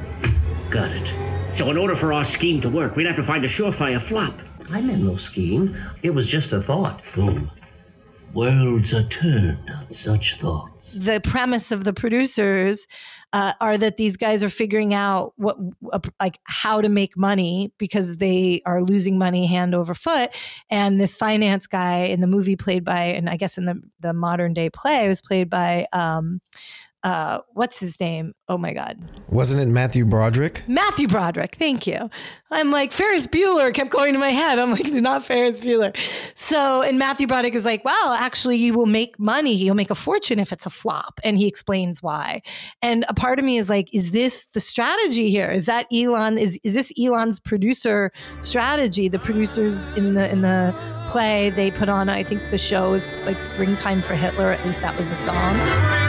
Got 0.70 0.92
it. 0.92 1.27
So 1.52 1.70
in 1.70 1.76
order 1.76 1.96
for 1.96 2.12
our 2.12 2.24
scheme 2.24 2.60
to 2.60 2.68
work, 2.68 2.94
we'd 2.94 3.06
have 3.06 3.16
to 3.16 3.22
find 3.22 3.44
a 3.44 3.48
surefire 3.48 4.00
flop. 4.00 4.34
I 4.70 4.80
meant 4.80 5.02
no 5.02 5.16
scheme. 5.16 5.76
It 6.02 6.10
was 6.10 6.26
just 6.26 6.52
a 6.52 6.60
thought. 6.60 7.02
Boom. 7.14 7.50
Worlds 8.34 8.92
are 8.94 9.02
turned 9.04 9.58
on 9.70 9.90
such 9.90 10.36
thoughts. 10.36 10.98
the 10.98 11.20
premise 11.24 11.72
of 11.72 11.84
the 11.84 11.94
producers 11.94 12.86
uh, 13.32 13.54
are 13.60 13.76
that 13.78 13.96
these 13.96 14.16
guys 14.18 14.44
are 14.44 14.50
figuring 14.50 14.92
out 14.94 15.32
what 15.36 15.56
uh, 15.92 15.98
like 16.20 16.38
how 16.44 16.80
to 16.82 16.88
make 16.90 17.16
money 17.16 17.72
because 17.78 18.18
they 18.18 18.60
are 18.66 18.82
losing 18.82 19.18
money 19.18 19.46
hand 19.46 19.74
over 19.74 19.94
foot 19.94 20.30
and 20.70 21.00
this 21.00 21.16
finance 21.16 21.66
guy 21.66 22.00
in 22.00 22.20
the 22.20 22.26
movie 22.26 22.56
played 22.56 22.84
by 22.84 23.00
and 23.04 23.28
i 23.28 23.36
guess 23.36 23.58
in 23.58 23.64
the 23.66 23.80
the 24.00 24.12
modern 24.14 24.52
day 24.54 24.70
play 24.70 25.08
was 25.08 25.20
played 25.22 25.50
by 25.50 25.86
um 25.92 26.40
uh 27.04 27.38
what's 27.54 27.78
his 27.78 27.98
name 28.00 28.34
oh 28.48 28.58
my 28.58 28.72
god 28.72 28.98
Wasn't 29.28 29.60
it 29.60 29.68
Matthew 29.68 30.04
Broderick? 30.04 30.64
Matthew 30.66 31.06
Broderick. 31.06 31.54
Thank 31.54 31.86
you. 31.86 32.10
I'm 32.50 32.70
like, 32.70 32.92
Ferris 32.92 33.26
Bueller 33.26 33.74
kept 33.74 33.90
going 33.90 34.14
to 34.14 34.18
my 34.18 34.30
head. 34.30 34.58
I'm 34.58 34.70
like, 34.70 34.90
not 34.92 35.22
Ferris 35.22 35.60
Bueller. 35.60 35.94
So, 36.34 36.82
and 36.82 36.98
Matthew 36.98 37.26
Broderick 37.26 37.54
is 37.54 37.64
like, 37.64 37.84
well, 37.84 38.12
actually, 38.14 38.56
you 38.56 38.72
will 38.72 38.86
make 38.86 39.18
money. 39.18 39.54
You'll 39.54 39.74
make 39.74 39.90
a 39.90 39.94
fortune 39.94 40.38
if 40.38 40.50
it's 40.50 40.64
a 40.64 40.70
flop. 40.70 41.20
And 41.24 41.36
he 41.36 41.46
explains 41.46 42.02
why. 42.02 42.40
And 42.80 43.04
a 43.08 43.14
part 43.14 43.38
of 43.38 43.44
me 43.44 43.58
is 43.58 43.68
like, 43.68 43.92
is 43.94 44.12
this 44.12 44.46
the 44.54 44.60
strategy 44.60 45.30
here? 45.30 45.50
Is 45.50 45.66
that 45.66 45.86
Elon? 45.92 46.38
Is, 46.38 46.58
is 46.64 46.74
this 46.74 46.90
Elon's 46.98 47.38
producer 47.38 48.10
strategy? 48.40 49.08
The 49.08 49.18
producers 49.18 49.90
in 49.90 50.14
the, 50.14 50.30
in 50.32 50.40
the 50.40 50.74
play, 51.10 51.50
they 51.50 51.70
put 51.70 51.90
on, 51.90 52.08
I 52.08 52.22
think 52.22 52.40
the 52.50 52.58
show 52.58 52.94
is 52.94 53.08
like 53.26 53.42
Springtime 53.42 54.00
for 54.00 54.14
Hitler. 54.14 54.50
At 54.52 54.64
least 54.64 54.80
that 54.80 54.96
was 54.96 55.10
a 55.10 55.14
song. 55.14 56.07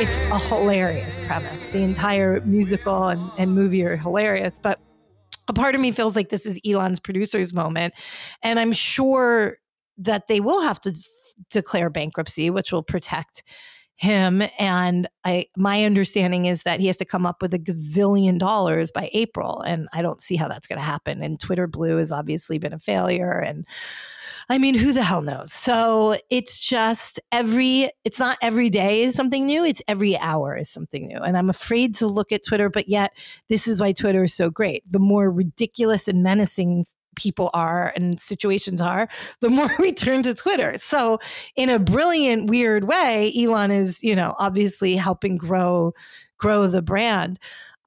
It's 0.00 0.18
a 0.18 0.38
hilarious 0.38 1.20
premise. 1.20 1.68
The 1.68 1.82
entire 1.82 2.40
musical 2.40 3.08
and, 3.08 3.30
and 3.38 3.54
movie 3.54 3.84
are 3.84 3.96
hilarious, 3.96 4.58
but 4.58 4.80
a 5.46 5.52
part 5.52 5.74
of 5.74 5.80
me 5.80 5.92
feels 5.92 6.16
like 6.16 6.30
this 6.30 6.46
is 6.46 6.60
Elon's 6.66 6.98
producer's 6.98 7.52
moment. 7.52 7.94
And 8.42 8.58
I'm 8.58 8.72
sure 8.72 9.58
that 9.98 10.26
they 10.26 10.40
will 10.40 10.62
have 10.62 10.80
to 10.80 10.94
declare 11.50 11.90
bankruptcy, 11.90 12.50
which 12.50 12.72
will 12.72 12.82
protect 12.82 13.42
him. 13.96 14.42
And 14.58 15.08
I 15.24 15.46
my 15.56 15.84
understanding 15.84 16.46
is 16.46 16.62
that 16.62 16.80
he 16.80 16.86
has 16.86 16.96
to 16.96 17.04
come 17.04 17.26
up 17.26 17.42
with 17.42 17.52
a 17.52 17.58
gazillion 17.58 18.38
dollars 18.38 18.90
by 18.90 19.10
April. 19.12 19.60
And 19.60 19.88
I 19.92 20.00
don't 20.00 20.22
see 20.22 20.36
how 20.36 20.48
that's 20.48 20.66
gonna 20.66 20.80
happen. 20.80 21.22
And 21.22 21.38
Twitter 21.38 21.66
Blue 21.66 21.98
has 21.98 22.10
obviously 22.10 22.58
been 22.58 22.72
a 22.72 22.78
failure. 22.78 23.38
And 23.38 23.66
I 24.50 24.58
mean, 24.58 24.74
who 24.74 24.92
the 24.92 25.04
hell 25.04 25.22
knows? 25.22 25.52
So 25.52 26.16
it's 26.28 26.66
just 26.66 27.20
every, 27.30 27.88
it's 28.04 28.18
not 28.18 28.36
every 28.42 28.68
day 28.68 29.04
is 29.04 29.14
something 29.14 29.46
new. 29.46 29.64
It's 29.64 29.80
every 29.86 30.18
hour 30.18 30.56
is 30.56 30.68
something 30.68 31.06
new. 31.06 31.18
And 31.18 31.38
I'm 31.38 31.48
afraid 31.48 31.94
to 31.96 32.08
look 32.08 32.32
at 32.32 32.44
Twitter, 32.44 32.68
but 32.68 32.88
yet 32.88 33.12
this 33.48 33.68
is 33.68 33.80
why 33.80 33.92
Twitter 33.92 34.24
is 34.24 34.34
so 34.34 34.50
great. 34.50 34.82
The 34.90 34.98
more 34.98 35.30
ridiculous 35.30 36.08
and 36.08 36.24
menacing 36.24 36.86
people 37.14 37.50
are 37.54 37.92
and 37.94 38.18
situations 38.18 38.80
are, 38.80 39.08
the 39.40 39.50
more 39.50 39.70
we 39.78 39.92
turn 39.92 40.24
to 40.24 40.34
Twitter. 40.34 40.76
So 40.78 41.20
in 41.54 41.68
a 41.68 41.78
brilliant, 41.78 42.50
weird 42.50 42.88
way, 42.88 43.32
Elon 43.38 43.70
is, 43.70 44.02
you 44.02 44.16
know, 44.16 44.34
obviously 44.40 44.96
helping 44.96 45.36
grow, 45.36 45.92
grow 46.38 46.66
the 46.66 46.82
brand 46.82 47.38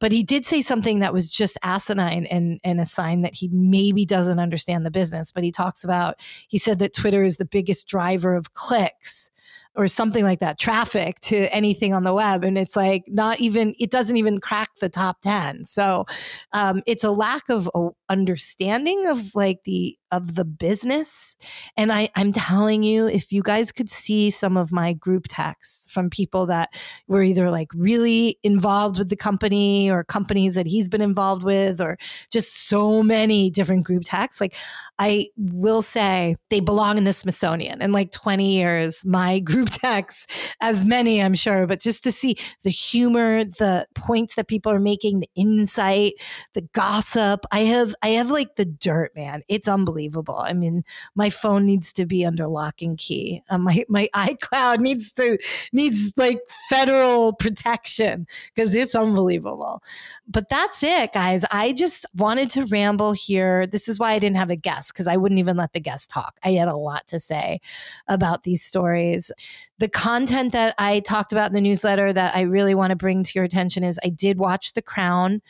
but 0.04 0.12
he 0.12 0.22
did 0.22 0.46
say 0.46 0.60
something 0.60 1.00
that 1.00 1.13
was 1.13 1.32
just 1.32 1.58
asinine 1.63 2.26
and, 2.26 2.60
and 2.66 2.82
a 2.82 2.86
sign 2.86 3.22
that 3.22 3.34
he 3.34 3.48
maybe 3.54 4.06
doesn't 4.06 4.38
understand 4.38 4.86
the 4.86 4.92
business. 4.92 5.32
But 5.32 5.46
he 5.46 5.52
talks 5.52 5.86
about, 5.86 6.20
he 6.50 6.58
said 6.58 6.80
that 6.80 6.94
Twitter 6.94 7.24
is 7.24 7.38
the 7.38 7.46
biggest 7.46 7.88
driver 7.88 8.36
of 8.36 8.54
clicks 8.54 9.30
or 9.76 9.88
something 9.88 10.24
like 10.24 10.40
that, 10.40 10.60
traffic 10.60 11.20
to 11.22 11.54
anything 11.54 11.94
on 11.94 12.04
the 12.04 12.14
web. 12.14 12.44
And 12.44 12.58
it's 12.58 12.76
like 12.76 13.04
not 13.08 13.40
even, 13.40 13.74
it 13.80 13.90
doesn't 13.90 14.18
even 14.18 14.40
crack 14.40 14.70
the 14.80 14.90
top 14.90 15.22
10. 15.22 15.66
So 15.66 16.06
um, 16.52 16.84
it's 16.86 17.04
a 17.04 17.12
lack 17.12 17.50
of 17.50 17.70
understanding 18.10 19.08
of 19.08 19.34
like 19.36 19.64
the, 19.64 19.98
of 20.14 20.36
the 20.36 20.46
business. 20.46 21.36
And 21.76 21.92
I, 21.92 22.10
I'm 22.16 22.32
telling 22.32 22.84
you, 22.84 23.08
if 23.08 23.32
you 23.32 23.42
guys 23.42 23.72
could 23.72 23.90
see 23.90 24.30
some 24.30 24.58
of 24.58 24.72
my 24.72 24.94
group 24.94 25.26
texts 25.28 25.92
from 25.92 26.12
people 26.12 26.46
that 26.46 26.70
were 27.08 27.24
either 27.24 27.50
like 27.50 27.70
really 27.74 28.38
involved 28.44 29.00
with 29.00 29.10
the 29.10 29.16
company 29.16 29.90
or 29.90 30.04
companies 30.04 30.54
that 30.54 30.68
he's 30.68 30.88
been 30.88 31.02
involved 31.02 31.44
with, 31.44 31.82
or 31.82 31.98
just 32.32 32.68
so 32.68 33.02
many 33.02 33.50
different 33.50 33.86
group 33.86 34.04
texts, 34.06 34.40
like 34.40 34.54
I 35.00 35.28
will 35.38 35.82
say 35.82 36.36
they 36.52 36.60
belong 36.60 37.00
in 37.00 37.06
the 37.06 37.14
Smithsonian. 37.14 37.82
In 37.82 37.92
like 37.92 38.12
20 38.12 38.52
years, 38.52 39.04
my 39.04 39.40
group 39.40 39.62
texts, 39.65 40.28
as 40.62 40.86
many 40.86 41.21
I'm 41.21 41.36
sure, 41.36 41.67
but 41.67 41.82
just 41.82 42.04
to 42.04 42.12
see 42.12 42.38
the 42.63 42.69
humor, 42.69 43.43
the 43.43 43.88
points 43.95 44.36
that 44.36 44.47
people 44.47 44.71
are 44.71 44.80
making, 44.80 45.19
the 45.19 45.30
insight, 45.36 46.13
the 46.54 46.62
gossip. 46.73 47.45
I 47.52 47.62
have, 47.62 47.95
I 48.02 48.10
have 48.10 48.30
like 48.30 48.56
the 48.56 48.65
dirt, 48.65 49.15
man. 49.15 49.43
It's 49.47 49.67
unbelievable. 49.67 50.39
I 50.39 50.54
mean, 50.54 50.84
my 51.15 51.30
phone 51.30 51.65
needs 51.65 51.93
to 51.93 52.06
be 52.06 52.26
under 52.26 52.47
lock 52.47 52.82
and 52.82 52.97
key. 52.97 53.43
Uh, 53.49 53.58
my 53.58 53.84
my 53.89 54.10
iCloud 54.15 54.80
needs 54.80 55.13
to 55.13 55.38
needs 55.71 56.13
like 56.17 56.39
federal 56.69 57.34
protection 57.34 58.28
because 58.54 58.76
it's 58.76 58.95
unbelievable. 58.95 59.82
But 60.28 60.49
that's 60.49 60.84
it, 60.84 61.13
guys. 61.13 61.45
I 61.52 61.73
just 61.73 62.06
wanted 62.15 62.49
to 62.52 62.65
ramble 62.65 63.13
here. 63.13 63.67
This 63.67 63.88
is 63.88 63.99
why 63.99 64.13
I 64.13 64.19
didn't 64.19 64.38
have 64.38 64.49
a 64.49 64.56
guest 64.56 64.93
because 64.93 65.08
I 65.08 65.17
wouldn't 65.17 65.39
even 65.39 65.58
let 65.58 65.73
the 65.73 65.80
guest 65.80 66.10
talk. 66.10 66.38
I 66.43 66.52
had 66.52 66.67
a 66.67 66.76
lot 66.76 67.08
to 67.08 67.19
say 67.19 67.60
about 68.08 68.43
these 68.43 68.63
stories. 68.63 69.32
The 69.80 69.89
content 69.89 70.54
that 70.54 70.76
I 70.78 71.00
talked 71.02 71.32
about 71.32 71.50
in 71.50 71.54
the 71.54 71.62
newsletter 71.62 72.13
that 72.13 72.36
I 72.36 72.42
really 72.42 72.76
want 72.76 72.92
to 72.92 72.96
bring 72.96 73.24
to 73.24 73.32
your 73.36 73.44
attention 73.44 73.84
is 73.84 74.00
I 74.04 74.10
did 74.10 74.38
watch 74.38 74.74
The 74.74 74.82
Crown. 74.82 75.42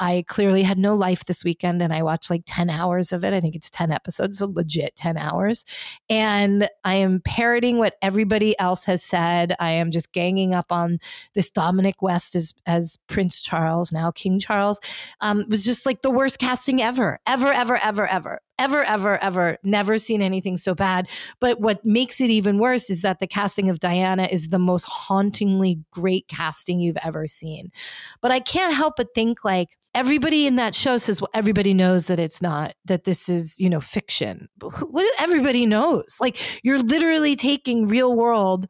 I 0.00 0.24
clearly 0.26 0.62
had 0.62 0.78
no 0.78 0.94
life 0.94 1.24
this 1.24 1.44
weekend 1.44 1.80
and 1.80 1.92
I 1.92 2.02
watched 2.02 2.28
like 2.28 2.42
10 2.46 2.68
hours 2.68 3.12
of 3.12 3.24
it. 3.24 3.32
I 3.32 3.40
think 3.40 3.54
it's 3.54 3.70
10 3.70 3.92
episodes, 3.92 4.38
so 4.38 4.46
legit 4.46 4.96
10 4.96 5.16
hours. 5.16 5.64
And 6.10 6.68
I 6.82 6.96
am 6.96 7.20
parroting 7.24 7.78
what 7.78 7.94
everybody 8.02 8.58
else 8.58 8.84
has 8.86 9.02
said. 9.02 9.54
I 9.60 9.70
am 9.72 9.90
just 9.90 10.12
ganging 10.12 10.52
up 10.52 10.72
on 10.72 10.98
this 11.34 11.50
Dominic 11.50 12.02
West 12.02 12.34
as, 12.34 12.54
as 12.66 12.98
Prince 13.06 13.40
Charles, 13.40 13.92
now 13.92 14.10
King 14.10 14.40
Charles. 14.40 14.80
Um, 15.20 15.44
was 15.48 15.64
just 15.64 15.86
like 15.86 16.02
the 16.02 16.10
worst 16.10 16.38
casting 16.38 16.82
ever, 16.82 17.18
ever, 17.26 17.52
ever, 17.52 17.76
ever, 17.76 18.06
ever 18.06 18.40
ever, 18.58 18.82
ever, 18.84 19.22
ever, 19.22 19.58
never 19.62 19.98
seen 19.98 20.22
anything 20.22 20.56
so 20.56 20.74
bad. 20.74 21.08
But 21.40 21.60
what 21.60 21.84
makes 21.84 22.20
it 22.20 22.30
even 22.30 22.58
worse 22.58 22.90
is 22.90 23.02
that 23.02 23.18
the 23.18 23.26
casting 23.26 23.70
of 23.70 23.80
Diana 23.80 24.28
is 24.30 24.48
the 24.48 24.58
most 24.58 24.84
hauntingly 24.84 25.80
great 25.90 26.28
casting 26.28 26.80
you've 26.80 26.98
ever 27.04 27.26
seen. 27.26 27.70
But 28.20 28.30
I 28.30 28.40
can't 28.40 28.74
help 28.74 28.94
but 28.96 29.14
think 29.14 29.44
like, 29.44 29.76
everybody 29.96 30.48
in 30.48 30.56
that 30.56 30.74
show 30.74 30.96
says, 30.96 31.22
well, 31.22 31.30
everybody 31.34 31.72
knows 31.72 32.08
that 32.08 32.18
it's 32.18 32.42
not, 32.42 32.74
that 32.84 33.04
this 33.04 33.28
is, 33.28 33.60
you 33.60 33.70
know, 33.70 33.80
fiction. 33.80 34.48
What 34.60 35.14
everybody 35.20 35.66
knows. 35.66 36.16
Like 36.20 36.36
you're 36.64 36.82
literally 36.82 37.36
taking 37.36 37.86
real 37.86 38.16
world 38.16 38.66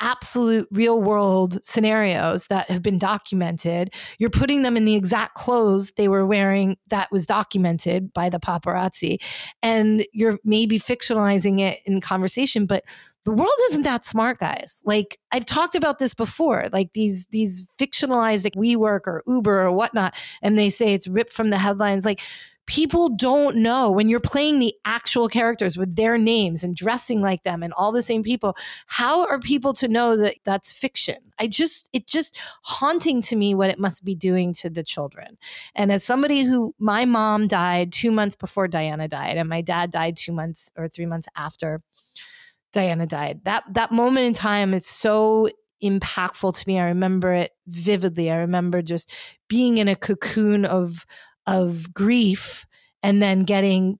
absolute 0.00 0.68
real 0.70 1.00
world 1.00 1.62
scenarios 1.64 2.46
that 2.48 2.68
have 2.70 2.82
been 2.82 2.98
documented. 2.98 3.94
You're 4.18 4.30
putting 4.30 4.62
them 4.62 4.76
in 4.76 4.84
the 4.84 4.96
exact 4.96 5.34
clothes 5.34 5.92
they 5.96 6.08
were 6.08 6.26
wearing 6.26 6.76
that 6.88 7.10
was 7.12 7.26
documented 7.26 8.12
by 8.12 8.28
the 8.28 8.40
paparazzi. 8.40 9.18
And 9.62 10.04
you're 10.12 10.38
maybe 10.44 10.78
fictionalizing 10.78 11.60
it 11.60 11.80
in 11.86 12.00
conversation, 12.00 12.66
but 12.66 12.84
the 13.24 13.32
world 13.32 13.52
isn't 13.68 13.82
that 13.82 14.04
smart, 14.04 14.38
guys. 14.38 14.82
Like 14.84 15.18
I've 15.30 15.44
talked 15.44 15.74
about 15.74 15.98
this 15.98 16.14
before, 16.14 16.68
like 16.72 16.94
these 16.94 17.26
these 17.26 17.66
fictionalized 17.78 18.44
like 18.44 18.54
WeWork 18.54 19.00
or 19.06 19.22
Uber 19.26 19.60
or 19.60 19.72
whatnot, 19.72 20.14
and 20.40 20.58
they 20.58 20.70
say 20.70 20.94
it's 20.94 21.06
ripped 21.06 21.32
from 21.32 21.50
the 21.50 21.58
headlines. 21.58 22.04
Like 22.06 22.22
people 22.70 23.08
don't 23.08 23.56
know 23.56 23.90
when 23.90 24.08
you're 24.08 24.20
playing 24.20 24.60
the 24.60 24.72
actual 24.84 25.28
characters 25.28 25.76
with 25.76 25.96
their 25.96 26.16
names 26.16 26.62
and 26.62 26.76
dressing 26.76 27.20
like 27.20 27.42
them 27.42 27.64
and 27.64 27.72
all 27.72 27.90
the 27.90 28.00
same 28.00 28.22
people 28.22 28.56
how 28.86 29.26
are 29.26 29.40
people 29.40 29.72
to 29.72 29.88
know 29.88 30.16
that 30.16 30.36
that's 30.44 30.72
fiction? 30.72 31.16
I 31.36 31.48
just 31.48 31.88
it 31.92 32.06
just 32.06 32.38
haunting 32.62 33.22
to 33.22 33.34
me 33.34 33.56
what 33.56 33.70
it 33.70 33.80
must 33.80 34.04
be 34.04 34.14
doing 34.14 34.52
to 34.54 34.70
the 34.70 34.84
children. 34.84 35.36
And 35.74 35.90
as 35.90 36.04
somebody 36.04 36.42
who 36.42 36.72
my 36.78 37.04
mom 37.04 37.48
died 37.48 37.90
2 37.90 38.12
months 38.12 38.36
before 38.36 38.68
diana 38.68 39.08
died 39.08 39.36
and 39.36 39.48
my 39.48 39.62
dad 39.62 39.90
died 39.90 40.16
2 40.16 40.32
months 40.32 40.70
or 40.76 40.86
3 40.88 41.06
months 41.06 41.26
after 41.34 41.82
diana 42.72 43.04
died 43.04 43.40
that 43.42 43.64
that 43.74 43.90
moment 43.90 44.26
in 44.26 44.32
time 44.32 44.72
is 44.74 44.86
so 44.86 45.48
impactful 45.82 46.56
to 46.56 46.68
me. 46.68 46.78
I 46.78 46.84
remember 46.84 47.32
it 47.32 47.52
vividly. 47.66 48.30
I 48.30 48.36
remember 48.36 48.82
just 48.82 49.12
being 49.48 49.78
in 49.78 49.88
a 49.88 49.96
cocoon 49.96 50.64
of 50.64 51.06
of 51.46 51.92
grief 51.94 52.66
and 53.02 53.22
then 53.22 53.44
getting 53.44 53.98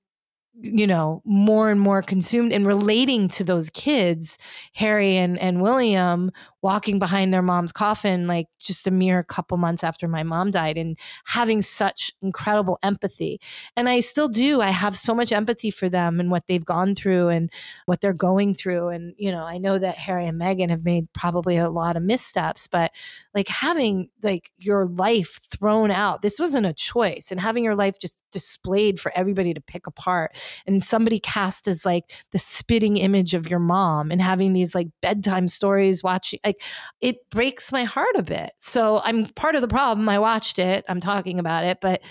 you 0.62 0.86
know 0.86 1.22
more 1.24 1.70
and 1.70 1.80
more 1.80 2.02
consumed 2.02 2.52
and 2.52 2.66
relating 2.66 3.28
to 3.28 3.42
those 3.42 3.70
kids 3.70 4.36
harry 4.74 5.16
and, 5.16 5.38
and 5.38 5.62
william 5.62 6.30
walking 6.62 6.98
behind 6.98 7.32
their 7.32 7.42
mom's 7.42 7.72
coffin 7.72 8.26
like 8.26 8.46
just 8.58 8.86
a 8.86 8.90
mere 8.90 9.22
couple 9.22 9.56
months 9.56 9.82
after 9.84 10.06
my 10.08 10.22
mom 10.22 10.50
died 10.50 10.76
and 10.76 10.98
having 11.26 11.62
such 11.62 12.12
incredible 12.22 12.78
empathy. 12.82 13.40
And 13.76 13.88
i 13.88 14.00
still 14.00 14.28
do. 14.28 14.60
I 14.60 14.70
have 14.70 14.96
so 14.96 15.14
much 15.14 15.32
empathy 15.32 15.70
for 15.70 15.88
them 15.88 16.20
and 16.20 16.30
what 16.30 16.46
they've 16.46 16.64
gone 16.64 16.94
through 16.94 17.28
and 17.28 17.50
what 17.86 18.00
they're 18.00 18.12
going 18.12 18.54
through. 18.54 18.88
And 18.88 19.14
you 19.18 19.32
know 19.32 19.44
i 19.44 19.58
know 19.58 19.78
that 19.78 19.96
harry 19.96 20.26
and 20.26 20.40
meghan 20.40 20.70
have 20.70 20.84
made 20.84 21.12
probably 21.12 21.56
a 21.56 21.70
lot 21.70 21.96
of 21.96 22.02
missteps 22.02 22.68
but 22.68 22.92
like 23.34 23.48
having 23.48 24.08
like 24.22 24.50
your 24.58 24.86
life 24.86 25.40
thrown 25.42 25.90
out 25.90 26.22
this 26.22 26.38
wasn't 26.38 26.66
a 26.66 26.72
choice. 26.72 27.30
And 27.30 27.40
having 27.40 27.64
your 27.64 27.76
life 27.76 27.98
just 27.98 28.16
displayed 28.32 29.00
for 29.00 29.12
everybody 29.14 29.52
to 29.54 29.60
pick 29.60 29.86
apart 29.86 30.36
and 30.66 30.82
somebody 30.82 31.18
cast 31.18 31.66
as 31.66 31.84
like 31.84 32.12
the 32.32 32.38
spitting 32.38 32.96
image 32.96 33.34
of 33.34 33.50
your 33.50 33.58
mom 33.58 34.10
and 34.10 34.22
having 34.22 34.52
these 34.52 34.74
like 34.74 34.88
bedtime 35.02 35.48
stories 35.48 36.02
watching 36.02 36.38
like 36.50 36.62
it 37.00 37.28
breaks 37.30 37.72
my 37.72 37.84
heart 37.84 38.14
a 38.16 38.22
bit 38.22 38.50
so 38.58 39.00
i'm 39.04 39.26
part 39.26 39.54
of 39.54 39.60
the 39.60 39.68
problem 39.68 40.08
i 40.08 40.18
watched 40.18 40.58
it 40.58 40.84
i'm 40.88 41.00
talking 41.00 41.38
about 41.38 41.64
it 41.64 41.78
but 41.80 42.02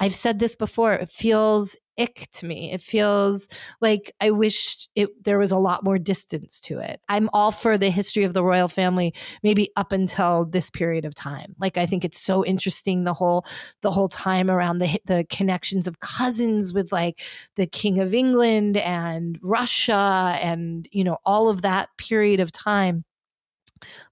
i've 0.00 0.14
said 0.14 0.38
this 0.38 0.56
before 0.56 0.92
it 0.94 1.10
feels 1.10 1.76
ick 1.98 2.28
to 2.32 2.46
me. 2.46 2.72
It 2.72 2.82
feels 2.82 3.48
like 3.80 4.12
I 4.20 4.30
wish 4.30 4.88
it 4.94 5.10
there 5.24 5.38
was 5.38 5.52
a 5.52 5.58
lot 5.58 5.84
more 5.84 5.98
distance 5.98 6.60
to 6.62 6.78
it. 6.78 7.00
I'm 7.08 7.28
all 7.32 7.52
for 7.52 7.78
the 7.78 7.90
history 7.90 8.24
of 8.24 8.34
the 8.34 8.44
royal 8.44 8.68
family, 8.68 9.14
maybe 9.42 9.70
up 9.76 9.92
until 9.92 10.44
this 10.44 10.70
period 10.70 11.04
of 11.04 11.14
time. 11.14 11.54
Like 11.58 11.78
I 11.78 11.86
think 11.86 12.04
it's 12.04 12.18
so 12.18 12.44
interesting 12.44 13.04
the 13.04 13.14
whole 13.14 13.44
the 13.82 13.90
whole 13.90 14.08
time 14.08 14.50
around 14.50 14.78
the 14.78 14.98
the 15.04 15.26
connections 15.30 15.86
of 15.86 16.00
cousins 16.00 16.74
with 16.74 16.92
like 16.92 17.22
the 17.56 17.66
King 17.66 18.00
of 18.00 18.14
England 18.14 18.76
and 18.76 19.38
Russia 19.42 20.38
and 20.40 20.88
you 20.92 21.04
know 21.04 21.18
all 21.24 21.48
of 21.48 21.62
that 21.62 21.88
period 21.98 22.40
of 22.40 22.52
time 22.52 23.04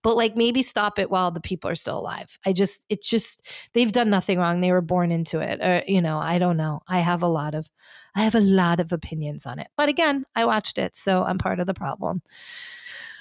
but 0.03 0.17
like 0.17 0.37
maybe 0.37 0.63
stop 0.63 0.99
it 0.99 1.11
while 1.11 1.31
the 1.31 1.41
people 1.41 1.71
are 1.71 1.75
still 1.75 1.99
alive. 1.99 2.39
I 2.47 2.53
just, 2.53 2.87
it's 2.89 3.09
just, 3.09 3.47
they've 3.75 3.93
done 3.93 4.11
nothing 4.11 4.39
wrong. 4.39 4.61
They 4.61 4.73
were 4.73 4.81
born 4.81 5.13
into 5.13 5.41
it. 5.41 5.61
Or, 5.63 5.83
you 5.87 6.01
know, 6.01 6.19
I 6.19 6.39
don't 6.39 6.57
know. 6.57 6.81
I 6.89 7.01
have 7.01 7.23
a 7.23 7.29
lot 7.29 7.55
of, 7.55 7.71
I 8.15 8.23
have 8.23 8.35
a 8.35 8.41
lot 8.41 8.81
of 8.81 8.93
opinions 8.93 9.47
on 9.47 9.59
it. 9.59 9.69
But 9.77 9.89
again, 9.89 10.25
I 10.35 10.45
watched 10.45 10.79
it. 10.79 10.97
So 10.97 11.25
I'm 11.25 11.39
part 11.39 11.61
of 11.61 11.67
the 11.67 11.75
problem. 11.75 12.23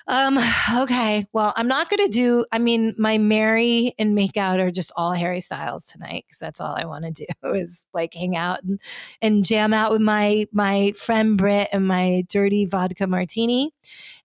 Um, 0.07 0.37
okay. 0.81 1.25
Well, 1.33 1.53
I'm 1.55 1.67
not 1.67 1.89
going 1.89 2.05
to 2.05 2.11
do, 2.11 2.45
I 2.51 2.59
mean, 2.59 2.93
my 2.97 3.17
Mary 3.17 3.93
and 3.97 4.15
make 4.15 4.37
out 4.37 4.59
are 4.59 4.71
just 4.71 4.91
all 4.95 5.13
Harry 5.13 5.41
Styles 5.41 5.87
tonight 5.87 6.25
because 6.27 6.39
that's 6.39 6.61
all 6.61 6.75
I 6.75 6.85
want 6.85 7.05
to 7.05 7.11
do 7.11 7.25
is 7.53 7.87
like 7.93 8.13
hang 8.13 8.35
out 8.35 8.63
and, 8.63 8.79
and 9.21 9.45
jam 9.45 9.73
out 9.73 9.91
with 9.91 10.01
my, 10.01 10.47
my 10.51 10.91
friend 10.95 11.37
Britt 11.37 11.69
and 11.71 11.87
my 11.87 12.23
dirty 12.29 12.65
vodka 12.65 13.07
martini. 13.07 13.71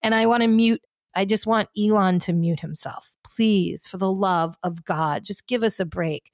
And 0.03 0.15
I 0.15 0.27
want 0.27 0.43
to 0.43 0.49
mute 0.49 0.83
I 1.17 1.25
just 1.25 1.47
want 1.47 1.71
Elon 1.77 2.19
to 2.21 2.33
mute 2.33 2.61
himself. 2.61 3.17
Please, 3.25 3.87
for 3.87 3.97
the 3.97 4.13
love 4.13 4.57
of 4.63 4.85
God, 4.85 5.25
just 5.25 5.49
give 5.49 5.63
us 5.63 5.81
a 5.81 5.87
break. 5.87 6.31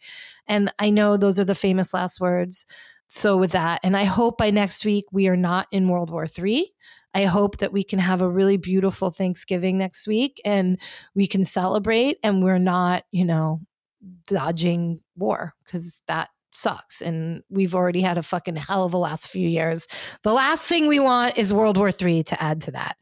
And 0.46 0.72
I 0.78 0.90
know 0.90 1.16
those 1.16 1.38
are 1.40 1.44
the 1.44 1.54
famous 1.54 1.94
last 1.94 2.20
words. 2.20 2.66
So, 3.06 3.36
with 3.36 3.52
that, 3.52 3.80
and 3.82 3.96
I 3.96 4.04
hope 4.04 4.38
by 4.38 4.50
next 4.50 4.84
week 4.84 5.04
we 5.12 5.28
are 5.28 5.36
not 5.36 5.68
in 5.70 5.88
World 5.88 6.10
War 6.10 6.26
III. 6.26 6.72
I 7.14 7.24
hope 7.24 7.58
that 7.58 7.72
we 7.72 7.84
can 7.84 7.98
have 7.98 8.22
a 8.22 8.30
really 8.30 8.56
beautiful 8.56 9.10
Thanksgiving 9.10 9.76
next 9.78 10.06
week 10.06 10.40
and 10.44 10.80
we 11.14 11.26
can 11.26 11.44
celebrate 11.44 12.16
and 12.22 12.42
we're 12.42 12.58
not, 12.58 13.04
you 13.12 13.24
know, 13.24 13.60
dodging 14.26 15.00
war 15.14 15.54
because 15.64 16.00
that 16.06 16.30
sucks 16.52 17.00
and 17.02 17.42
we've 17.50 17.74
already 17.74 18.00
had 18.00 18.18
a 18.18 18.22
fucking 18.22 18.56
hell 18.56 18.84
of 18.84 18.94
a 18.94 18.98
last 18.98 19.28
few 19.28 19.46
years. 19.46 19.86
The 20.22 20.32
last 20.32 20.66
thing 20.66 20.86
we 20.86 21.00
want 21.00 21.36
is 21.36 21.52
World 21.52 21.76
War 21.76 21.90
III 21.90 22.22
to 22.24 22.42
add 22.42 22.62
to 22.62 22.70
that. 22.72 22.96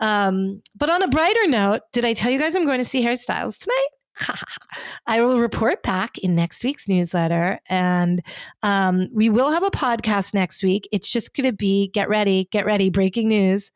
Um, 0.00 0.62
but 0.76 0.90
on 0.90 1.02
a 1.02 1.08
brighter 1.08 1.46
note, 1.48 1.80
did 1.92 2.04
I 2.04 2.12
tell 2.12 2.30
you 2.30 2.38
guys 2.38 2.54
I'm 2.54 2.66
going 2.66 2.78
to 2.78 2.84
see 2.84 3.02
Harry 3.02 3.16
Styles 3.16 3.58
tonight? 3.58 3.88
I 5.06 5.22
will 5.22 5.40
report 5.40 5.82
back 5.82 6.18
in 6.18 6.34
next 6.34 6.64
week's 6.64 6.88
newsletter. 6.88 7.60
And 7.68 8.22
um, 8.62 9.08
we 9.12 9.28
will 9.28 9.52
have 9.52 9.62
a 9.62 9.70
podcast 9.70 10.34
next 10.34 10.62
week. 10.62 10.88
It's 10.92 11.10
just 11.10 11.34
going 11.34 11.48
to 11.48 11.56
be 11.56 11.88
get 11.88 12.08
ready, 12.08 12.48
get 12.50 12.66
ready, 12.66 12.90
breaking 12.90 13.28
news, 13.28 13.70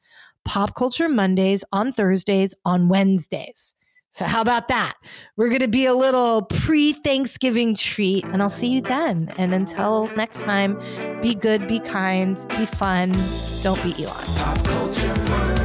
pop 0.45 0.75
culture 0.75 1.09
Mondays 1.09 1.65
on 1.73 1.93
Thursdays, 1.93 2.55
on 2.65 2.89
Wednesdays. 2.89 3.75
So, 4.11 4.27
how 4.27 4.43
about 4.43 4.69
that? 4.69 4.95
We're 5.39 5.49
going 5.49 5.61
to 5.61 5.69
be 5.69 5.87
a 5.87 5.95
little 5.95 6.43
pre 6.43 6.93
Thanksgiving 6.93 7.75
treat, 7.75 8.25
and 8.25 8.43
I'll 8.43 8.51
see 8.51 8.69
you 8.69 8.83
then. 8.83 9.33
And 9.39 9.55
until 9.55 10.09
next 10.17 10.41
time, 10.41 10.79
be 11.23 11.35
good, 11.35 11.67
be 11.67 11.81
kind, 11.81 12.37
be 12.51 12.67
fun. 12.67 13.17
Don't 13.63 13.83
be 13.83 14.05
Elon. 14.05 15.62